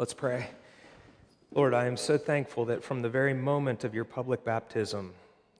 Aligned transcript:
Let's 0.00 0.14
pray. 0.14 0.46
Lord, 1.52 1.74
I 1.74 1.84
am 1.84 1.98
so 1.98 2.16
thankful 2.16 2.64
that 2.64 2.82
from 2.82 3.02
the 3.02 3.10
very 3.10 3.34
moment 3.34 3.84
of 3.84 3.94
your 3.94 4.06
public 4.06 4.46
baptism, 4.46 5.12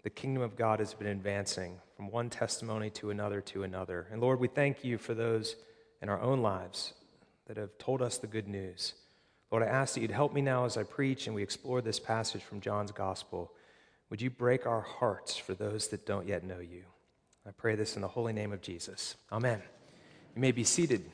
the 0.02 0.08
kingdom 0.08 0.42
of 0.42 0.56
God 0.56 0.78
has 0.78 0.94
been 0.94 1.08
advancing 1.08 1.76
from 1.94 2.10
one 2.10 2.30
testimony 2.30 2.88
to 2.88 3.10
another 3.10 3.42
to 3.42 3.64
another. 3.64 4.06
And 4.10 4.22
Lord, 4.22 4.40
we 4.40 4.48
thank 4.48 4.82
you 4.82 4.96
for 4.96 5.12
those 5.12 5.56
in 6.00 6.08
our 6.08 6.18
own 6.22 6.40
lives 6.40 6.94
that 7.48 7.58
have 7.58 7.76
told 7.76 8.00
us 8.00 8.16
the 8.16 8.26
good 8.26 8.48
news. 8.48 8.94
Lord, 9.50 9.62
I 9.62 9.66
ask 9.66 9.92
that 9.92 10.00
you'd 10.00 10.10
help 10.10 10.32
me 10.32 10.40
now 10.40 10.64
as 10.64 10.78
I 10.78 10.84
preach 10.84 11.26
and 11.26 11.36
we 11.36 11.42
explore 11.42 11.82
this 11.82 12.00
passage 12.00 12.42
from 12.42 12.62
John's 12.62 12.92
gospel. 12.92 13.52
Would 14.08 14.22
you 14.22 14.30
break 14.30 14.66
our 14.66 14.80
hearts 14.80 15.36
for 15.36 15.52
those 15.52 15.88
that 15.88 16.06
don't 16.06 16.26
yet 16.26 16.44
know 16.44 16.60
you? 16.60 16.84
I 17.46 17.50
pray 17.50 17.74
this 17.74 17.94
in 17.94 18.00
the 18.00 18.08
holy 18.08 18.32
name 18.32 18.52
of 18.52 18.62
Jesus. 18.62 19.16
Amen. 19.30 19.60
You 20.34 20.40
may 20.40 20.52
be 20.52 20.64
seated. 20.64 21.04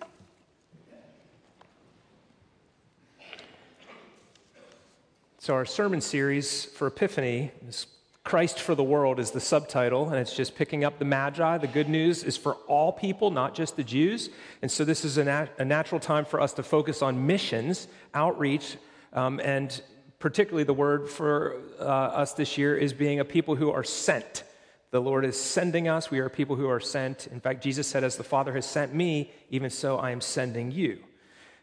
So, 5.46 5.54
our 5.54 5.64
sermon 5.64 6.00
series 6.00 6.64
for 6.64 6.88
Epiphany 6.88 7.52
is 7.68 7.86
Christ 8.24 8.58
for 8.58 8.74
the 8.74 8.82
World 8.82 9.20
is 9.20 9.30
the 9.30 9.38
subtitle, 9.38 10.08
and 10.08 10.16
it's 10.16 10.34
just 10.34 10.56
picking 10.56 10.82
up 10.82 10.98
the 10.98 11.04
Magi. 11.04 11.58
The 11.58 11.68
good 11.68 11.88
news 11.88 12.24
is 12.24 12.36
for 12.36 12.54
all 12.66 12.90
people, 12.90 13.30
not 13.30 13.54
just 13.54 13.76
the 13.76 13.84
Jews. 13.84 14.28
And 14.60 14.68
so, 14.68 14.84
this 14.84 15.04
is 15.04 15.18
a, 15.18 15.24
nat- 15.24 15.52
a 15.58 15.64
natural 15.64 16.00
time 16.00 16.24
for 16.24 16.40
us 16.40 16.52
to 16.54 16.64
focus 16.64 17.00
on 17.00 17.28
missions, 17.28 17.86
outreach, 18.12 18.76
um, 19.12 19.38
and 19.38 19.80
particularly 20.18 20.64
the 20.64 20.74
word 20.74 21.08
for 21.08 21.60
uh, 21.78 21.84
us 21.84 22.32
this 22.32 22.58
year 22.58 22.76
is 22.76 22.92
being 22.92 23.20
a 23.20 23.24
people 23.24 23.54
who 23.54 23.70
are 23.70 23.84
sent. 23.84 24.42
The 24.90 25.00
Lord 25.00 25.24
is 25.24 25.40
sending 25.40 25.86
us. 25.86 26.10
We 26.10 26.18
are 26.18 26.28
people 26.28 26.56
who 26.56 26.68
are 26.68 26.80
sent. 26.80 27.28
In 27.28 27.38
fact, 27.38 27.62
Jesus 27.62 27.86
said, 27.86 28.02
As 28.02 28.16
the 28.16 28.24
Father 28.24 28.52
has 28.54 28.66
sent 28.66 28.92
me, 28.92 29.30
even 29.50 29.70
so 29.70 29.96
I 29.96 30.10
am 30.10 30.20
sending 30.20 30.72
you. 30.72 31.04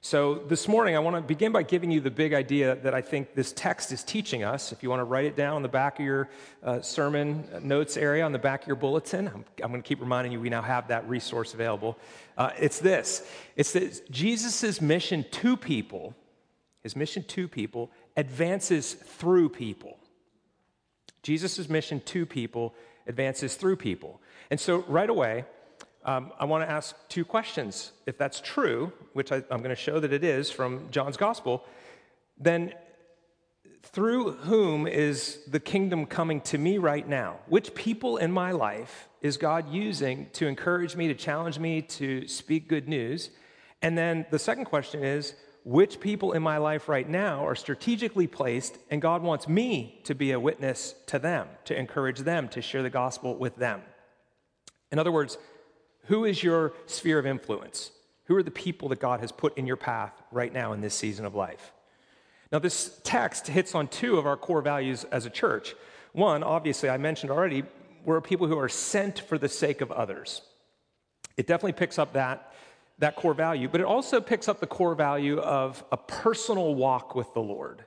So, 0.06 0.36
this 0.36 0.68
morning, 0.68 0.98
I 0.98 1.00
want 1.00 1.16
to 1.16 1.22
begin 1.22 1.54
by 1.54 1.64
giving 1.64 1.90
you 1.90 2.02
the 2.02 2.12
big 2.12 2.34
idea 2.34 2.76
that 2.76 2.94
I 2.94 3.00
think 3.00 3.36
this 3.36 3.54
text 3.54 3.94
is 3.94 4.04
teaching 4.04 4.44
us. 4.44 4.74
If 4.74 4.84
you 4.84 4.90
want 4.90 5.00
to 5.00 5.06
write 5.06 5.24
it 5.24 5.38
down 5.38 5.56
on 5.56 5.62
the 5.62 5.70
back 5.70 5.98
of 5.98 6.04
your 6.04 6.28
uh, 6.62 6.82
sermon 6.82 7.48
notes 7.62 7.96
area, 7.96 8.26
on 8.26 8.34
the 8.34 8.38
back 8.38 8.64
of 8.64 8.68
your 8.68 8.76
bulletin, 8.76 9.30
I'm, 9.30 9.46
I'm, 9.64 9.72
going 9.72 9.82
to 9.82 9.88
keep 9.88 10.02
reminding 10.02 10.34
you 10.34 10.42
we 10.42 10.50
now 10.50 10.62
have 10.62 10.90
that 10.90 11.08
resource 11.08 11.54
available. 11.54 11.98
Uh, 12.38 12.50
it's 12.60 12.80
this 12.80 13.26
it's 13.56 13.72
that 13.72 14.12
Jesus' 14.12 14.82
mission 14.82 15.24
to 15.32 15.56
people, 15.56 16.14
his 16.82 16.98
mission 16.98 17.24
to 17.24 17.48
people, 17.48 17.90
advances 18.18 18.96
through 18.96 19.48
people. 19.48 19.98
Jesus' 21.22 21.70
mission 21.70 22.02
to 22.08 22.26
people 22.26 22.76
advances 23.08 23.56
through 23.56 23.78
people. 23.78 24.22
And 24.52 24.60
so, 24.60 24.84
right 24.90 25.10
away, 25.10 25.46
um, 26.06 26.32
I 26.40 26.46
want 26.46 26.68
to 26.68 26.70
ask 26.70 26.96
two 27.10 27.26
questions. 27.26 27.92
If 28.06 28.18
that's 28.18 28.42
true, 28.42 28.92
which 29.14 29.32
I, 29.32 29.38
I'm 29.50 29.60
going 29.60 29.70
to 29.70 29.76
show 29.76 30.00
that 30.00 30.12
it 30.12 30.24
is 30.24 30.52
from 30.52 30.90
John's 30.92 31.18
gospel, 31.18 31.64
then 32.38 32.74
through 33.84 34.32
whom 34.32 34.88
is 34.88 35.40
the 35.48 35.60
kingdom 35.60 36.06
coming 36.06 36.42
to 36.42 36.58
me 36.58 36.78
right 36.78 37.08
now? 37.08 37.38
Which 37.48 37.76
people 37.76 38.18
in 38.18 38.32
my 38.32 38.52
life 38.52 39.10
is 39.22 39.38
God 39.38 39.70
using 39.70 40.30
to 40.34 40.48
encourage 40.48 40.96
me, 40.96 41.08
to 41.10 41.16
challenge 41.16 41.60
me, 41.60 41.82
to 41.82 42.28
speak 42.28 42.68
good 42.68 42.88
news? 42.88 43.30
And 43.82 43.98
then 43.98 44.26
the 44.32 44.40
second 44.40 44.66
question 44.66 45.04
is, 45.04 45.36
which 45.66 46.00
people 46.00 46.34
in 46.34 46.44
my 46.44 46.58
life 46.58 46.90
right 46.90 47.08
now 47.08 47.46
are 47.46 47.56
strategically 47.56 48.28
placed, 48.28 48.78
and 48.90 49.02
God 49.02 49.22
wants 49.22 49.48
me 49.48 50.02
to 50.04 50.16
be 50.16 50.32
a 50.32 50.40
witness 50.40 50.96
to 51.08 51.20
them, 51.20 51.48
to 51.66 51.78
encourage 51.78 52.20
them, 52.20 52.50
to 52.50 52.62
share 52.62 52.84
the 52.84 52.90
gospel 52.90 53.38
with 53.38 53.56
them? 53.58 53.82
In 54.92 55.00
other 55.00 55.12
words, 55.12 55.38
who 56.06 56.26
is 56.26 56.44
your 56.44 56.74
sphere 56.86 57.20
of 57.20 57.26
influence? 57.26 57.92
Who 58.26 58.36
are 58.36 58.44
the 58.44 58.52
people 58.52 58.90
that 58.90 59.00
God 59.00 59.20
has 59.20 59.32
put 59.32 59.58
in 59.58 59.68
your 59.68 59.76
path 59.76 60.14
right 60.32 60.54
now 60.54 60.74
in 60.74 60.82
this 60.82 60.96
season 60.96 61.26
of 61.26 61.36
life? 61.36 61.72
Now, 62.52 62.60
this 62.60 63.00
text 63.04 63.48
hits 63.48 63.74
on 63.74 63.88
two 63.88 64.18
of 64.18 64.28
our 64.28 64.38
core 64.38 64.62
values 64.62 65.06
as 65.06 65.26
a 65.26 65.30
church. 65.30 65.76
One, 66.12 66.44
obviously, 66.44 66.90
I 66.90 66.98
mentioned 66.98 67.32
already, 67.32 67.64
we're 68.06 68.22
people 68.22 68.48
who 68.48 68.60
are 68.60 68.70
sent 68.70 69.20
for 69.20 69.38
the 69.38 69.50
sake 69.50 69.82
of 69.82 69.92
others. 69.92 70.42
It 71.36 71.48
definitely 71.48 71.74
picks 71.74 71.98
up 71.98 72.14
that, 72.14 72.54
that 73.00 73.16
core 73.16 73.34
value, 73.34 73.68
but 73.68 73.82
it 73.82 73.86
also 73.86 74.22
picks 74.22 74.48
up 74.48 74.60
the 74.60 74.68
core 74.68 74.94
value 74.94 75.40
of 75.40 75.84
a 75.92 75.98
personal 75.98 76.76
walk 76.76 77.16
with 77.16 77.34
the 77.34 77.42
Lord. 77.42 77.86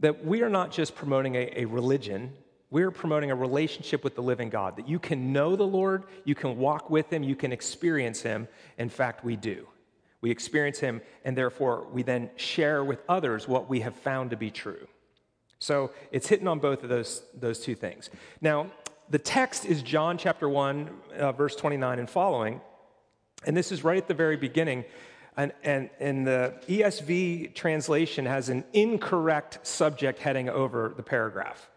That 0.00 0.24
we 0.24 0.42
are 0.42 0.50
not 0.50 0.70
just 0.70 0.94
promoting 0.94 1.36
a, 1.36 1.62
a 1.62 1.64
religion, 1.64 2.32
we're 2.74 2.90
promoting 2.90 3.30
a 3.30 3.36
relationship 3.36 4.02
with 4.02 4.16
the 4.16 4.20
living 4.20 4.50
God, 4.50 4.74
that 4.78 4.88
you 4.88 4.98
can 4.98 5.32
know 5.32 5.54
the 5.54 5.62
Lord, 5.62 6.02
you 6.24 6.34
can 6.34 6.58
walk 6.58 6.90
with 6.90 7.08
Him, 7.08 7.22
you 7.22 7.36
can 7.36 7.52
experience 7.52 8.20
Him. 8.20 8.48
In 8.78 8.88
fact, 8.88 9.24
we 9.24 9.36
do. 9.36 9.68
We 10.20 10.32
experience 10.32 10.80
Him, 10.80 11.00
and 11.24 11.38
therefore 11.38 11.86
we 11.92 12.02
then 12.02 12.30
share 12.34 12.82
with 12.82 12.98
others 13.08 13.46
what 13.46 13.68
we 13.68 13.78
have 13.82 13.94
found 13.94 14.30
to 14.30 14.36
be 14.36 14.50
true. 14.50 14.88
So 15.60 15.92
it's 16.10 16.26
hitting 16.26 16.48
on 16.48 16.58
both 16.58 16.82
of 16.82 16.88
those, 16.88 17.22
those 17.38 17.60
two 17.60 17.76
things. 17.76 18.10
Now, 18.40 18.72
the 19.08 19.20
text 19.20 19.64
is 19.64 19.80
John 19.80 20.18
chapter 20.18 20.48
1, 20.48 20.90
uh, 21.16 21.30
verse 21.30 21.54
29 21.54 22.00
and 22.00 22.10
following. 22.10 22.60
And 23.46 23.56
this 23.56 23.70
is 23.70 23.84
right 23.84 23.98
at 23.98 24.08
the 24.08 24.14
very 24.14 24.36
beginning. 24.36 24.84
And, 25.36 25.52
and, 25.62 25.90
and 26.00 26.26
the 26.26 26.54
ESV 26.66 27.54
translation 27.54 28.26
has 28.26 28.48
an 28.48 28.64
incorrect 28.72 29.64
subject 29.64 30.18
heading 30.18 30.48
over 30.48 30.92
the 30.96 31.04
paragraph. 31.04 31.70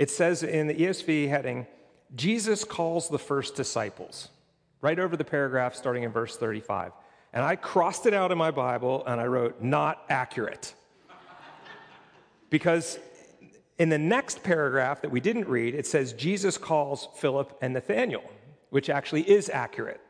It 0.00 0.08
says 0.08 0.42
in 0.42 0.66
the 0.66 0.72
ESV 0.72 1.28
heading, 1.28 1.66
Jesus 2.16 2.64
calls 2.64 3.10
the 3.10 3.18
first 3.18 3.54
disciples, 3.54 4.30
right 4.80 4.98
over 4.98 5.14
the 5.14 5.26
paragraph 5.26 5.74
starting 5.74 6.04
in 6.04 6.10
verse 6.10 6.38
35. 6.38 6.92
And 7.34 7.44
I 7.44 7.54
crossed 7.54 8.06
it 8.06 8.14
out 8.14 8.32
in 8.32 8.38
my 8.38 8.50
Bible 8.50 9.04
and 9.06 9.20
I 9.20 9.26
wrote, 9.26 9.60
not 9.60 10.02
accurate. 10.08 10.72
because 12.48 12.98
in 13.76 13.90
the 13.90 13.98
next 13.98 14.42
paragraph 14.42 15.02
that 15.02 15.10
we 15.10 15.20
didn't 15.20 15.46
read, 15.48 15.74
it 15.74 15.86
says 15.86 16.14
Jesus 16.14 16.56
calls 16.56 17.08
Philip 17.16 17.58
and 17.60 17.74
Nathanael, 17.74 18.24
which 18.70 18.88
actually 18.88 19.28
is 19.30 19.50
accurate. 19.50 20.00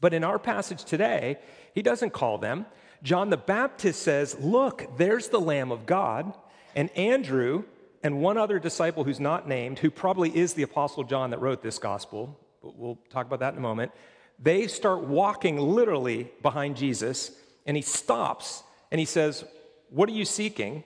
But 0.00 0.14
in 0.14 0.24
our 0.24 0.38
passage 0.38 0.84
today, 0.84 1.38
he 1.74 1.82
doesn't 1.82 2.14
call 2.14 2.38
them. 2.38 2.64
John 3.02 3.28
the 3.28 3.36
Baptist 3.36 4.00
says, 4.00 4.38
Look, 4.40 4.96
there's 4.96 5.28
the 5.28 5.38
Lamb 5.38 5.70
of 5.70 5.84
God. 5.84 6.32
And 6.74 6.90
Andrew, 6.96 7.64
and 8.02 8.20
one 8.20 8.36
other 8.36 8.58
disciple 8.58 9.04
who's 9.04 9.20
not 9.20 9.48
named, 9.48 9.78
who 9.78 9.90
probably 9.90 10.36
is 10.36 10.54
the 10.54 10.62
Apostle 10.62 11.04
John 11.04 11.30
that 11.30 11.40
wrote 11.40 11.62
this 11.62 11.78
gospel, 11.78 12.38
but 12.62 12.76
we'll 12.76 12.98
talk 13.10 13.26
about 13.26 13.40
that 13.40 13.52
in 13.52 13.58
a 13.58 13.62
moment, 13.62 13.92
they 14.38 14.66
start 14.66 15.04
walking 15.04 15.58
literally 15.58 16.30
behind 16.42 16.76
Jesus, 16.76 17.30
and 17.66 17.76
he 17.76 17.82
stops 17.82 18.62
and 18.90 18.98
he 18.98 19.04
says, 19.04 19.44
What 19.90 20.08
are 20.08 20.12
you 20.12 20.24
seeking? 20.24 20.84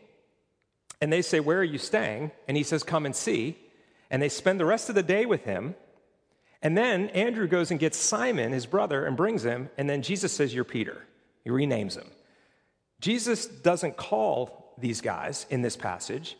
And 1.01 1.13
they 1.13 1.23
say, 1.23 1.41
Where 1.41 1.59
are 1.59 1.65
you 1.65 1.79
staying? 1.79 2.33
And 2.49 2.57
he 2.57 2.63
says, 2.63 2.83
Come 2.83 3.07
and 3.07 3.17
see. 3.17 3.57
And 4.11 4.23
they 4.23 4.29
spend 4.29 4.61
the 4.61 4.67
rest 4.67 4.89
of 4.89 4.95
the 4.95 5.03
day 5.03 5.27
with 5.27 5.45
him. 5.45 5.75
And 6.63 6.77
then 6.77 7.09
Andrew 7.11 7.49
goes 7.49 7.71
and 7.71 7.81
gets 7.81 7.99
Simon, 7.99 8.53
his 8.53 8.67
brother, 8.67 9.05
and 9.05 9.17
brings 9.17 9.45
him. 9.45 9.71
And 9.77 9.89
then 9.89 10.03
Jesus 10.03 10.33
says, 10.33 10.55
You're 10.55 10.65
Peter. 10.65 11.03
He 11.45 11.51
renames 11.51 11.97
him. 11.97 12.11
Jesus 13.01 13.47
doesn't 13.47 13.97
call 13.97 14.75
these 14.79 15.01
guys 15.01 15.47
in 15.49 15.63
this 15.63 15.77
passage 15.77 16.37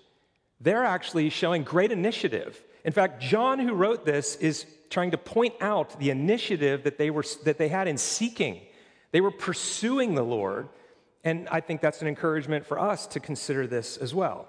they're 0.61 0.85
actually 0.85 1.31
showing 1.31 1.63
great 1.63 1.93
initiative. 1.93 2.63
In 2.85 2.93
fact, 2.93 3.21
John, 3.21 3.59
who 3.59 3.75
wrote 3.75 4.05
this, 4.05 4.37
is 4.37 4.67
trying 4.91 5.11
to 5.11 5.19
point 5.19 5.55
out 5.61 5.99
the 5.99 6.11
initiative 6.11 6.85
that 6.85 6.99
they, 6.99 7.11
were, 7.11 7.25
that 7.45 7.59
they 7.59 7.69
had 7.69 7.89
in 7.89 7.99
seeking. 7.99 8.61
They 9.13 9.21
were 9.21 9.31
pursuing 9.31 10.15
the 10.15 10.23
Lord, 10.23 10.69
and 11.25 11.49
I 11.49 11.61
think 11.61 11.81
that's 11.81 12.03
an 12.03 12.09
encouragement 12.09 12.67
for 12.67 12.79
us 12.79 13.07
to 13.09 13.21
consider 13.21 13.67
this 13.67 13.97
as 13.97 14.15
well. 14.15 14.49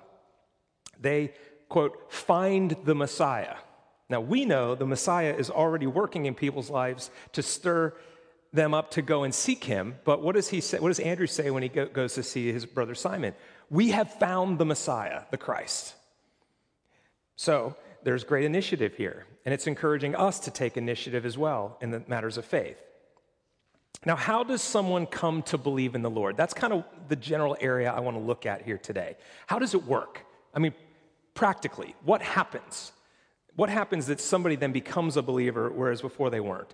They, 1.00 1.34
quote, 1.70 2.12
find 2.12 2.76
the 2.84 2.96
Messiah. 2.96 3.56
Now, 4.10 4.22
we 4.22 4.46
know 4.46 4.76
the 4.76 4.86
Messiah 4.86 5.36
is 5.38 5.50
already 5.50 5.88
working 5.88 6.26
in 6.26 6.34
people's 6.34 6.70
lives 6.70 7.12
to 7.34 7.44
stir 7.44 7.94
them 8.54 8.74
up 8.74 8.92
to 8.92 9.02
go 9.02 9.24
and 9.24 9.36
seek 9.36 9.64
him, 9.64 9.96
but 10.06 10.22
what 10.22 10.36
does 10.36 10.48
he 10.48 10.62
say? 10.62 10.80
What 10.80 10.88
does 10.88 11.00
Andrew 11.00 11.28
say 11.28 11.50
when 11.50 11.64
he 11.64 11.70
go, 11.70 11.86
goes 11.88 12.14
to 12.14 12.24
see 12.24 12.52
his 12.52 12.66
brother 12.66 12.96
Simon? 12.96 13.34
We 13.70 13.92
have 13.92 14.14
found 14.14 14.58
the 14.58 14.66
Messiah, 14.66 15.24
the 15.32 15.38
Christ. 15.38 15.96
So 17.38 17.76
there's 18.04 18.24
great 18.24 18.44
initiative 18.44 18.96
here, 18.96 19.26
and 19.46 19.54
it's 19.54 19.68
encouraging 19.68 20.16
us 20.16 20.40
to 20.42 20.52
take 20.52 20.76
initiative 20.76 21.26
as 21.26 21.38
well 21.38 21.78
in 21.82 21.92
the 21.92 22.04
matters 22.08 22.38
of 22.38 22.44
faith. 22.44 22.78
Now, 24.06 24.16
how 24.16 24.44
does 24.44 24.62
someone 24.62 25.06
come 25.06 25.44
to 25.44 25.58
believe 25.58 25.96
in 25.96 26.02
the 26.02 26.10
Lord? 26.10 26.36
That's 26.36 26.54
kind 26.54 26.74
of 26.74 26.84
the 27.08 27.16
general 27.16 27.56
area 27.60 27.92
I 27.92 28.00
want 28.00 28.18
to 28.18 28.22
look 28.22 28.46
at 28.46 28.64
here 28.64 28.78
today. 28.78 29.18
How 29.46 29.60
does 29.60 29.74
it 29.74 29.84
work? 29.86 30.26
I 30.54 30.60
mean, 30.60 30.74
practically, 31.34 31.96
what 32.04 32.22
happens? 32.22 32.92
What 33.56 33.70
happens 33.70 34.08
that 34.08 34.20
somebody 34.20 34.56
then 34.56 34.72
becomes 34.72 35.18
a 35.18 35.22
believer, 35.22 35.70
whereas 35.70 36.02
before 36.02 36.30
they 36.30 36.40
weren't? 36.40 36.74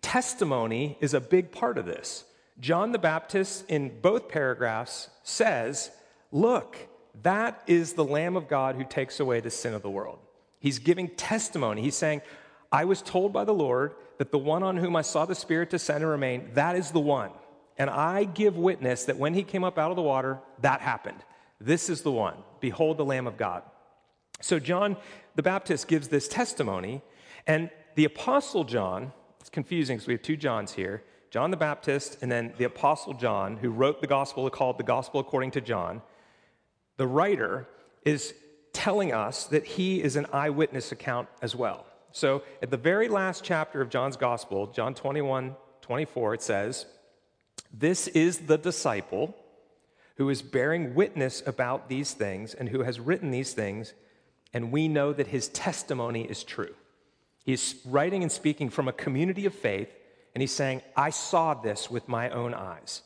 Testimony 0.00 0.96
is 1.00 1.14
a 1.14 1.20
big 1.20 1.50
part 1.52 1.78
of 1.78 1.86
this. 1.86 2.24
John 2.60 2.92
the 2.92 2.98
Baptist, 2.98 3.64
in 3.68 4.00
both 4.00 4.28
paragraphs, 4.28 5.10
says, 5.22 5.90
Look, 6.30 6.76
that 7.22 7.62
is 7.66 7.94
the 7.94 8.04
Lamb 8.04 8.36
of 8.36 8.48
God 8.48 8.76
who 8.76 8.84
takes 8.84 9.20
away 9.20 9.40
the 9.40 9.50
sin 9.50 9.74
of 9.74 9.82
the 9.82 9.90
world. 9.90 10.18
He's 10.60 10.78
giving 10.78 11.08
testimony. 11.08 11.82
He's 11.82 11.94
saying, 11.94 12.22
I 12.70 12.84
was 12.84 13.00
told 13.02 13.32
by 13.32 13.44
the 13.44 13.54
Lord 13.54 13.94
that 14.18 14.30
the 14.30 14.38
one 14.38 14.62
on 14.62 14.76
whom 14.76 14.96
I 14.96 15.02
saw 15.02 15.24
the 15.24 15.34
Spirit 15.34 15.70
descend 15.70 16.02
and 16.02 16.10
remain, 16.10 16.50
that 16.54 16.76
is 16.76 16.90
the 16.90 17.00
one. 17.00 17.30
and 17.78 17.88
I 17.88 18.24
give 18.24 18.56
witness 18.56 19.04
that 19.04 19.16
when 19.16 19.34
he 19.34 19.44
came 19.44 19.64
up 19.64 19.78
out 19.78 19.90
of 19.90 19.96
the 19.96 20.02
water, 20.02 20.40
that 20.60 20.80
happened. 20.80 21.24
This 21.60 21.88
is 21.88 22.02
the 22.02 22.10
one. 22.10 22.34
Behold 22.60 22.98
the 22.98 23.04
Lamb 23.04 23.26
of 23.26 23.36
God. 23.36 23.62
So 24.40 24.58
John 24.58 24.96
the 25.36 25.42
Baptist 25.42 25.86
gives 25.86 26.08
this 26.08 26.26
testimony, 26.26 27.00
and 27.46 27.70
the 27.94 28.04
Apostle 28.04 28.64
John, 28.64 29.12
it's 29.40 29.48
confusing 29.48 29.96
because 29.96 30.08
we 30.08 30.14
have 30.14 30.22
two 30.22 30.36
Johns 30.36 30.72
here 30.72 31.04
John 31.30 31.50
the 31.50 31.56
Baptist, 31.58 32.18
and 32.22 32.32
then 32.32 32.54
the 32.56 32.64
Apostle 32.64 33.12
John, 33.12 33.58
who 33.58 33.68
wrote 33.70 34.00
the 34.00 34.06
gospel 34.06 34.48
called 34.48 34.78
the 34.78 34.82
Gospel 34.82 35.20
According 35.20 35.50
to 35.52 35.60
John. 35.60 36.00
The 36.98 37.06
writer 37.06 37.66
is 38.04 38.34
telling 38.74 39.12
us 39.12 39.46
that 39.46 39.64
he 39.64 40.02
is 40.02 40.16
an 40.16 40.26
eyewitness 40.32 40.92
account 40.92 41.28
as 41.40 41.56
well. 41.56 41.86
So 42.12 42.42
at 42.60 42.70
the 42.70 42.76
very 42.76 43.08
last 43.08 43.44
chapter 43.44 43.80
of 43.80 43.88
John's 43.88 44.16
gospel, 44.16 44.66
John 44.66 44.94
21 44.94 45.56
24, 45.80 46.34
it 46.34 46.42
says, 46.42 46.86
This 47.72 48.08
is 48.08 48.40
the 48.40 48.58
disciple 48.58 49.34
who 50.16 50.28
is 50.28 50.42
bearing 50.42 50.94
witness 50.94 51.42
about 51.46 51.88
these 51.88 52.12
things 52.12 52.52
and 52.52 52.68
who 52.68 52.82
has 52.82 53.00
written 53.00 53.30
these 53.30 53.54
things, 53.54 53.94
and 54.52 54.70
we 54.70 54.86
know 54.86 55.12
that 55.12 55.28
his 55.28 55.48
testimony 55.48 56.24
is 56.24 56.44
true. 56.44 56.74
He's 57.44 57.76
writing 57.86 58.22
and 58.22 58.30
speaking 58.30 58.68
from 58.68 58.88
a 58.88 58.92
community 58.92 59.46
of 59.46 59.54
faith, 59.54 59.88
and 60.34 60.42
he's 60.42 60.52
saying, 60.52 60.82
I 60.96 61.10
saw 61.10 61.54
this 61.54 61.90
with 61.90 62.08
my 62.08 62.28
own 62.30 62.52
eyes. 62.52 63.02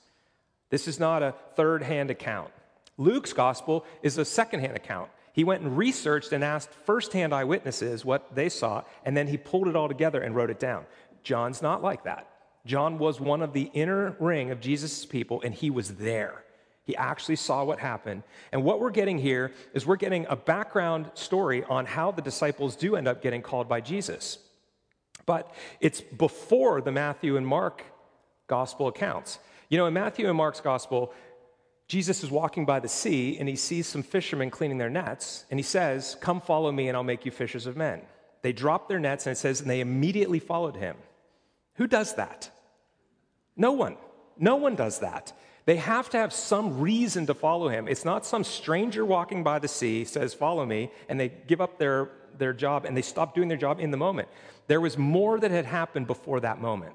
This 0.71 0.89
is 0.89 0.99
not 0.99 1.23
a 1.23 1.35
third 1.55 1.83
hand 1.83 2.11
account. 2.11 2.51
Luke's 2.99 3.33
gospel 3.33 3.85
is 4.03 4.19
a 4.19 4.25
secondhand 4.25 4.77
account. 4.77 5.11
He 5.33 5.45
went 5.45 5.63
and 5.63 5.77
researched 5.77 6.33
and 6.33 6.45
asked 6.45 6.71
firsthand 6.85 7.35
eyewitnesses 7.35 8.05
what 8.05 8.35
they 8.35 8.49
saw, 8.49 8.85
and 9.05 9.17
then 9.17 9.29
he 9.29 9.37
pulled 9.37 9.69
it 9.69 9.77
all 9.77 9.89
together 9.89 10.21
and 10.21 10.37
wrote 10.37 10.51
it 10.51 10.61
down. 10.61 10.85
John's 11.23 11.63
not 11.63 11.83
like 11.83 12.05
that. 12.05 12.29
John 12.67 12.99
was 12.99 13.21
one 13.21 13.43
of 13.43 13.53
the 13.53 13.71
inner 13.73 14.15
ring 14.21 14.51
of 14.51 14.61
Jesus' 14.61 15.07
people, 15.07 15.41
and 15.43 15.55
he 15.55 15.71
was 15.71 15.95
there. 15.95 16.45
He 16.85 16.97
actually 16.97 17.37
saw 17.37 17.65
what 17.65 17.79
happened. 17.79 18.25
And 18.51 18.65
what 18.65 18.81
we're 18.81 18.91
getting 18.91 19.19
here 19.19 19.53
is 19.73 19.87
we're 19.87 19.97
getting 19.97 20.27
a 20.29 20.37
background 20.37 21.11
story 21.15 21.65
on 21.65 21.87
how 21.87 22.11
the 22.11 22.23
disciples 22.23 22.77
do 22.77 22.97
end 22.97 23.09
up 23.09 23.23
getting 23.23 23.41
called 23.41 23.69
by 23.69 23.81
Jesus. 23.81 24.39
But 25.25 25.53
it's 25.81 26.01
before 26.01 26.81
the 26.81 26.91
Matthew 26.93 27.37
and 27.37 27.47
Mark 27.47 27.85
gospel 28.49 28.89
accounts. 28.89 29.39
You 29.69 29.79
know, 29.79 29.87
in 29.87 29.95
Matthew 29.95 30.29
and 30.29 30.37
Mark's 30.37 30.61
gospel, 30.61 31.13
Jesus 31.93 32.25
is 32.25 32.31
walking 32.31 32.65
by 32.65 32.81
the 32.81 32.89
sea 32.89 33.37
and 33.39 33.47
he 33.47 33.55
sees 33.55 33.87
some 33.87 34.03
fishermen 34.03 34.49
cleaning 34.49 34.79
their 34.79 34.89
nets, 34.89 35.45
and 35.51 35.59
he 35.59 35.63
says, 35.63 36.17
Come 36.23 36.41
follow 36.41 36.73
me, 36.73 36.89
and 36.89 36.97
I'll 36.97 37.05
make 37.05 37.27
you 37.27 37.31
fishers 37.31 37.67
of 37.67 37.77
men. 37.77 38.01
They 38.41 38.55
drop 38.55 38.89
their 38.89 38.99
nets, 38.99 39.27
and 39.27 39.33
it 39.33 39.39
says, 39.39 39.61
and 39.61 39.69
they 39.69 39.81
immediately 39.81 40.39
followed 40.39 40.75
him. 40.75 40.97
Who 41.75 41.87
does 41.87 42.15
that? 42.15 42.51
No 43.59 43.73
one. 43.73 43.99
No 44.39 44.57
one 44.57 44.75
does 44.75 45.01
that. 45.01 45.35
They 45.67 45.77
have 45.77 46.09
to 46.11 46.17
have 46.17 46.33
some 46.33 46.81
reason 46.81 47.27
to 47.27 47.35
follow 47.35 47.69
him. 47.69 47.87
It's 47.87 48.07
not 48.07 48.25
some 48.25 48.43
stranger 48.43 49.05
walking 49.05 49.45
by 49.45 49.59
the 49.59 49.69
sea 49.69 50.07
says, 50.07 50.33
Follow 50.33 50.65
me, 50.65 50.91
and 51.11 51.21
they 51.21 51.29
give 51.47 51.61
up 51.61 51.77
their, 51.77 52.09
their 52.39 52.55
job 52.55 52.87
and 52.87 52.97
they 52.97 53.03
stop 53.03 53.35
doing 53.35 53.49
their 53.49 53.59
job 53.59 53.81
in 53.81 53.91
the 53.91 53.99
moment. 53.99 54.29
There 54.67 54.81
was 54.81 54.97
more 54.97 55.39
that 55.39 55.51
had 55.51 55.67
happened 55.67 56.07
before 56.07 56.41
that 56.41 56.59
moment. 56.59 56.95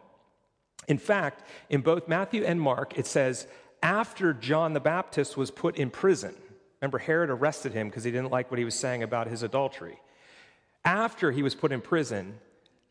In 0.87 0.97
fact, 0.97 1.43
in 1.69 1.81
both 1.81 2.07
Matthew 2.07 2.43
and 2.45 2.59
Mark, 2.59 2.97
it 2.97 3.05
says, 3.05 3.45
after 3.81 4.33
John 4.33 4.73
the 4.73 4.79
Baptist 4.79 5.37
was 5.37 5.51
put 5.51 5.77
in 5.77 5.89
prison. 5.89 6.35
Remember, 6.81 6.97
Herod 6.97 7.29
arrested 7.29 7.73
him 7.73 7.87
because 7.87 8.03
he 8.03 8.11
didn't 8.11 8.31
like 8.31 8.51
what 8.51 8.59
he 8.59 8.65
was 8.65 8.75
saying 8.75 9.03
about 9.03 9.27
his 9.27 9.43
adultery. 9.43 9.99
After 10.85 11.31
he 11.31 11.41
was 11.41 11.55
put 11.55 11.71
in 11.71 11.81
prison, 11.81 12.39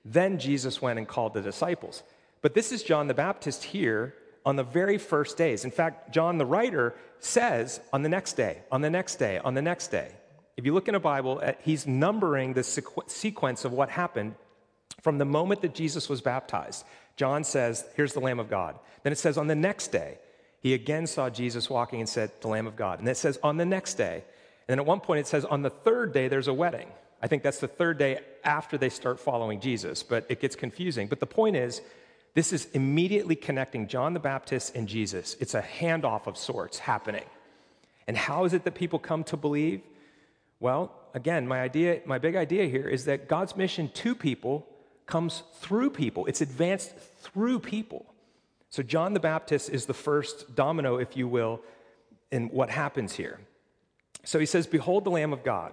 then 0.05 0.39
Jesus 0.39 0.83
went 0.83 0.99
and 0.99 1.07
called 1.07 1.35
the 1.35 1.43
disciples. 1.43 2.03
But 2.43 2.55
this 2.55 2.73
is 2.73 2.83
John 2.83 3.07
the 3.07 3.15
Baptist 3.15 3.65
here 3.65 4.15
on 4.45 4.57
the 4.57 4.63
very 4.63 4.99
first 4.99 5.37
days. 5.37 5.65
In 5.65 5.71
fact, 5.71 6.13
John 6.13 6.39
the 6.39 6.47
writer 6.47 6.95
says 7.19 7.81
on 7.93 8.03
the 8.03 8.09
next 8.09 8.35
day, 8.35 8.63
on 8.71 8.81
the 8.81 8.91
next 8.91 9.17
day, 9.17 9.39
on 9.39 9.55
the 9.55 9.63
next 9.63 9.89
day. 9.89 10.13
If 10.57 10.65
you 10.65 10.73
look 10.73 10.89
in 10.89 10.95
a 10.95 11.01
Bible, 11.01 11.41
uh, 11.43 11.53
he's 11.63 11.87
numbering 11.87 12.55
the 12.55 12.63
sequence 12.63 13.65
of 13.65 13.73
what 13.73 13.91
happened 13.91 14.37
from 15.03 15.19
the 15.19 15.25
moment 15.25 15.63
that 15.63 15.75
Jesus 15.75 16.09
was 16.09 16.21
baptized. 16.21 16.85
John 17.17 17.45
says, 17.45 17.85
Here's 17.95 18.13
the 18.13 18.21
Lamb 18.21 18.41
of 18.41 18.49
God. 18.49 18.79
Then 19.03 19.13
it 19.13 19.19
says, 19.19 19.37
On 19.37 19.49
the 19.49 19.55
next 19.55 19.89
day, 19.89 20.19
he 20.67 20.75
again 20.75 21.07
saw 21.07 21.31
Jesus 21.31 21.71
walking 21.71 22.01
and 22.01 22.09
said, 22.09 22.33
The 22.41 22.49
Lamb 22.49 22.67
of 22.67 22.75
God. 22.75 22.99
And 22.99 23.09
it 23.09 23.17
says, 23.17 23.39
on 23.41 23.57
the 23.57 23.65
next 23.65 23.95
day. 23.95 24.25
And 24.67 24.67
then 24.67 24.81
at 24.81 24.85
one 24.85 24.99
point 24.99 25.21
it 25.21 25.29
says, 25.29 25.45
on 25.45 25.63
the 25.63 25.71
third 25.71 26.13
day, 26.13 26.27
there's 26.27 26.49
a 26.49 26.53
wedding. 26.53 26.89
I 27.23 27.29
think 27.29 27.45
that's 27.45 27.61
the 27.61 27.69
third 27.69 27.99
day 27.99 28.19
after 28.43 28.77
they 28.77 28.89
start 28.89 29.21
following 29.21 29.61
Jesus, 29.61 30.03
but 30.03 30.27
it 30.29 30.41
gets 30.41 30.57
confusing. 30.57 31.07
But 31.07 31.21
the 31.21 31.27
point 31.27 31.55
is, 31.55 31.83
this 32.35 32.53
is 32.53 32.67
immediately 32.73 33.37
connecting 33.37 33.87
John 33.87 34.13
the 34.13 34.19
Baptist 34.19 34.75
and 34.75 34.89
Jesus. 34.89 35.37
It's 35.39 35.55
a 35.55 35.63
handoff 35.63 36.27
of 36.27 36.37
sorts 36.37 36.81
happening. 36.81 37.27
And 38.09 38.17
how 38.17 38.45
is 38.45 38.53
it 38.53 38.65
that 38.65 38.75
people 38.75 38.99
come 38.99 39.23
to 39.23 39.37
believe? 39.37 39.83
Well, 40.59 40.93
again, 41.15 41.47
my 41.47 41.61
idea, 41.61 42.01
my 42.07 42.19
big 42.19 42.35
idea 42.35 42.67
here 42.67 42.89
is 42.89 43.05
that 43.05 43.29
God's 43.29 43.55
mission 43.55 43.89
to 43.95 44.17
people 44.17 44.67
comes 45.07 45.45
through 45.61 45.91
people. 45.91 46.27
It's 46.27 46.41
advanced 46.41 46.91
through 47.21 47.61
people. 47.61 48.05
So, 48.77 48.83
John 48.83 49.15
the 49.15 49.21
Baptist 49.21 49.71
is 49.71 49.87
the 49.87 49.95
first 49.95 50.55
domino, 50.55 50.99
if 50.99 51.17
you 51.17 51.27
will, 51.27 51.63
in 52.31 52.49
what 52.49 52.69
happens 52.69 53.15
here. 53.15 53.41
So 54.23 54.39
he 54.39 54.45
says, 54.45 54.67
Behold 54.67 55.05
the 55.05 55.11
Lamb 55.11 55.33
of 55.33 55.43
God. 55.43 55.73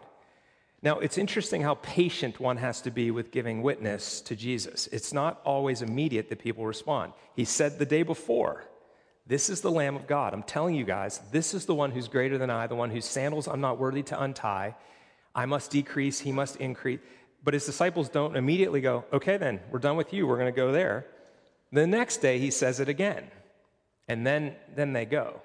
Now, 0.81 0.99
it's 0.99 1.17
interesting 1.17 1.61
how 1.61 1.75
patient 1.75 2.39
one 2.39 2.55
has 2.55 2.79
to 2.83 2.91
be 2.91 3.11
with 3.11 3.29
giving 3.29 3.61
witness 3.61 4.21
to 4.21 4.37
Jesus. 4.37 4.87
It's 4.87 5.11
not 5.11 5.41
always 5.43 5.81
immediate 5.81 6.29
that 6.29 6.39
people 6.39 6.65
respond. 6.65 7.11
He 7.35 7.43
said 7.43 7.77
the 7.77 7.85
day 7.85 8.03
before, 8.03 8.63
This 9.27 9.49
is 9.49 9.59
the 9.59 9.69
Lamb 9.69 9.97
of 9.97 10.07
God. 10.07 10.33
I'm 10.33 10.41
telling 10.41 10.73
you 10.73 10.85
guys, 10.85 11.19
this 11.29 11.53
is 11.53 11.65
the 11.65 11.75
one 11.75 11.91
who's 11.91 12.07
greater 12.07 12.37
than 12.37 12.49
I, 12.49 12.67
the 12.67 12.75
one 12.75 12.89
whose 12.89 13.03
sandals 13.03 13.49
I'm 13.49 13.59
not 13.59 13.79
worthy 13.79 14.03
to 14.03 14.23
untie. 14.23 14.77
I 15.35 15.45
must 15.45 15.71
decrease, 15.71 16.21
he 16.21 16.31
must 16.31 16.55
increase. 16.55 17.01
But 17.43 17.53
his 17.53 17.65
disciples 17.65 18.07
don't 18.07 18.37
immediately 18.37 18.79
go, 18.79 19.03
Okay, 19.11 19.35
then, 19.35 19.59
we're 19.71 19.79
done 19.79 19.97
with 19.97 20.13
you, 20.13 20.25
we're 20.25 20.37
going 20.37 20.53
to 20.53 20.55
go 20.55 20.71
there. 20.71 21.07
The 21.73 21.87
next 21.87 22.17
day, 22.17 22.37
he 22.37 22.51
says 22.51 22.79
it 22.79 22.87
again. 22.87 23.25
And 24.07 24.25
then, 24.25 24.55
then 24.75 24.93
they 24.93 25.05
go. 25.05 25.41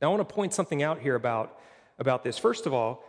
Now, 0.00 0.08
I 0.08 0.14
want 0.16 0.26
to 0.26 0.34
point 0.34 0.54
something 0.54 0.82
out 0.82 0.98
here 0.98 1.14
about, 1.14 1.60
about 1.98 2.24
this. 2.24 2.38
First 2.38 2.66
of 2.66 2.72
all, 2.72 3.04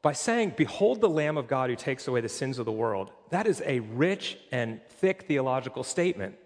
by 0.00 0.12
saying, 0.12 0.54
Behold 0.56 1.00
the 1.00 1.08
Lamb 1.08 1.36
of 1.36 1.48
God 1.48 1.70
who 1.70 1.76
takes 1.76 2.06
away 2.06 2.20
the 2.20 2.28
sins 2.28 2.60
of 2.60 2.66
the 2.66 2.72
world, 2.72 3.10
that 3.30 3.48
is 3.48 3.62
a 3.66 3.80
rich 3.80 4.38
and 4.52 4.80
thick 4.88 5.24
theological 5.24 5.82
statement. 5.82 6.36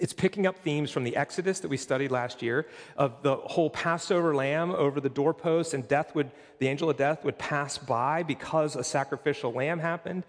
It's 0.00 0.12
picking 0.12 0.46
up 0.46 0.58
themes 0.58 0.90
from 0.90 1.04
the 1.04 1.14
Exodus 1.14 1.60
that 1.60 1.68
we 1.68 1.76
studied 1.76 2.10
last 2.10 2.42
year 2.42 2.66
of 2.96 3.22
the 3.22 3.36
whole 3.36 3.70
Passover 3.70 4.34
lamb 4.34 4.72
over 4.72 5.00
the 5.00 5.08
doorpost, 5.08 5.72
and 5.72 5.86
death 5.86 6.16
would, 6.16 6.32
the 6.58 6.66
angel 6.66 6.90
of 6.90 6.96
death 6.96 7.22
would 7.24 7.38
pass 7.38 7.78
by 7.78 8.24
because 8.24 8.74
a 8.74 8.82
sacrificial 8.82 9.52
lamb 9.52 9.78
happened. 9.78 10.24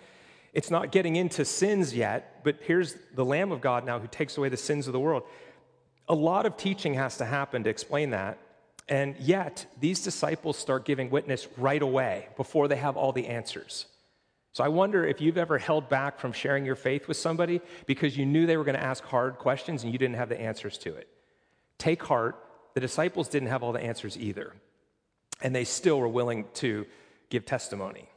It's 0.54 0.70
not 0.70 0.92
getting 0.92 1.16
into 1.16 1.46
sins 1.46 1.96
yet, 1.96 2.44
but 2.44 2.58
here's 2.62 2.96
the 3.16 3.24
Lamb 3.24 3.52
of 3.52 3.62
God 3.62 3.86
now 3.86 4.00
who 4.00 4.08
takes 4.08 4.38
away 4.38 4.50
the 4.50 4.58
sins 4.58 4.88
of 4.88 4.94
the 4.94 5.00
world. 5.00 5.24
A 6.10 6.16
lot 6.16 6.46
of 6.46 6.58
teaching 6.58 6.96
has 6.96 7.18
to 7.18 7.26
happen 7.26 7.64
to 7.64 7.70
explain 7.70 8.10
that. 8.10 8.38
And 8.90 9.16
yet, 9.20 9.66
these 9.80 10.04
disciples 10.04 10.58
start 10.58 10.84
giving 10.84 11.10
witness 11.10 11.48
right 11.56 11.82
away 11.82 12.28
before 12.36 12.68
they 12.68 12.76
have 12.76 12.98
all 12.98 13.14
the 13.14 13.28
answers. 13.28 13.86
So 14.54 14.66
I 14.66 14.68
wonder 14.68 15.06
if 15.06 15.22
you've 15.22 15.38
ever 15.38 15.58
held 15.58 15.88
back 15.88 16.20
from 16.20 16.34
sharing 16.34 16.66
your 16.66 16.76
faith 16.76 17.08
with 17.08 17.16
somebody 17.16 17.62
because 17.86 18.18
you 18.18 18.26
knew 18.26 18.46
they 18.46 18.58
were 18.58 18.66
going 18.66 18.76
to 18.76 18.84
ask 18.84 19.04
hard 19.06 19.38
questions 19.38 19.84
and 19.84 19.94
you 19.94 19.98
didn't 19.98 20.18
have 20.18 20.28
the 20.28 20.40
answers 20.40 20.78
to 20.80 20.94
it. 20.94 21.08
Take 21.78 22.04
heart, 22.04 22.36
the 22.74 22.82
disciples 22.82 23.30
didn't 23.30 23.48
have 23.48 23.64
all 23.64 23.72
the 23.72 23.82
answers 23.82 24.18
either. 24.18 24.54
And 25.42 25.56
they 25.56 25.64
still 25.64 26.00
were 26.00 26.08
willing 26.10 26.46
to 26.56 26.86
give 27.30 27.46
testimony. 27.46 28.11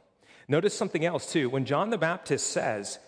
Notice 0.47 0.77
something 0.77 1.05
else, 1.05 1.31
too. 1.31 1.49
When 1.49 1.65
John 1.65 1.89
the 1.89 1.97
Baptist 1.97 2.47
says, 2.47 2.99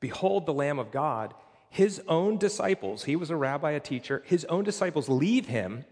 Behold 0.00 0.46
the 0.46 0.54
Lamb 0.54 0.78
of 0.78 0.90
God, 0.90 1.34
his 1.68 2.02
own 2.08 2.36
disciples, 2.36 3.04
he 3.04 3.16
was 3.16 3.30
a 3.30 3.36
rabbi, 3.36 3.72
a 3.72 3.80
teacher, 3.80 4.22
his 4.26 4.44
own 4.46 4.64
disciples 4.64 5.08
leave 5.08 5.46
him 5.46 5.84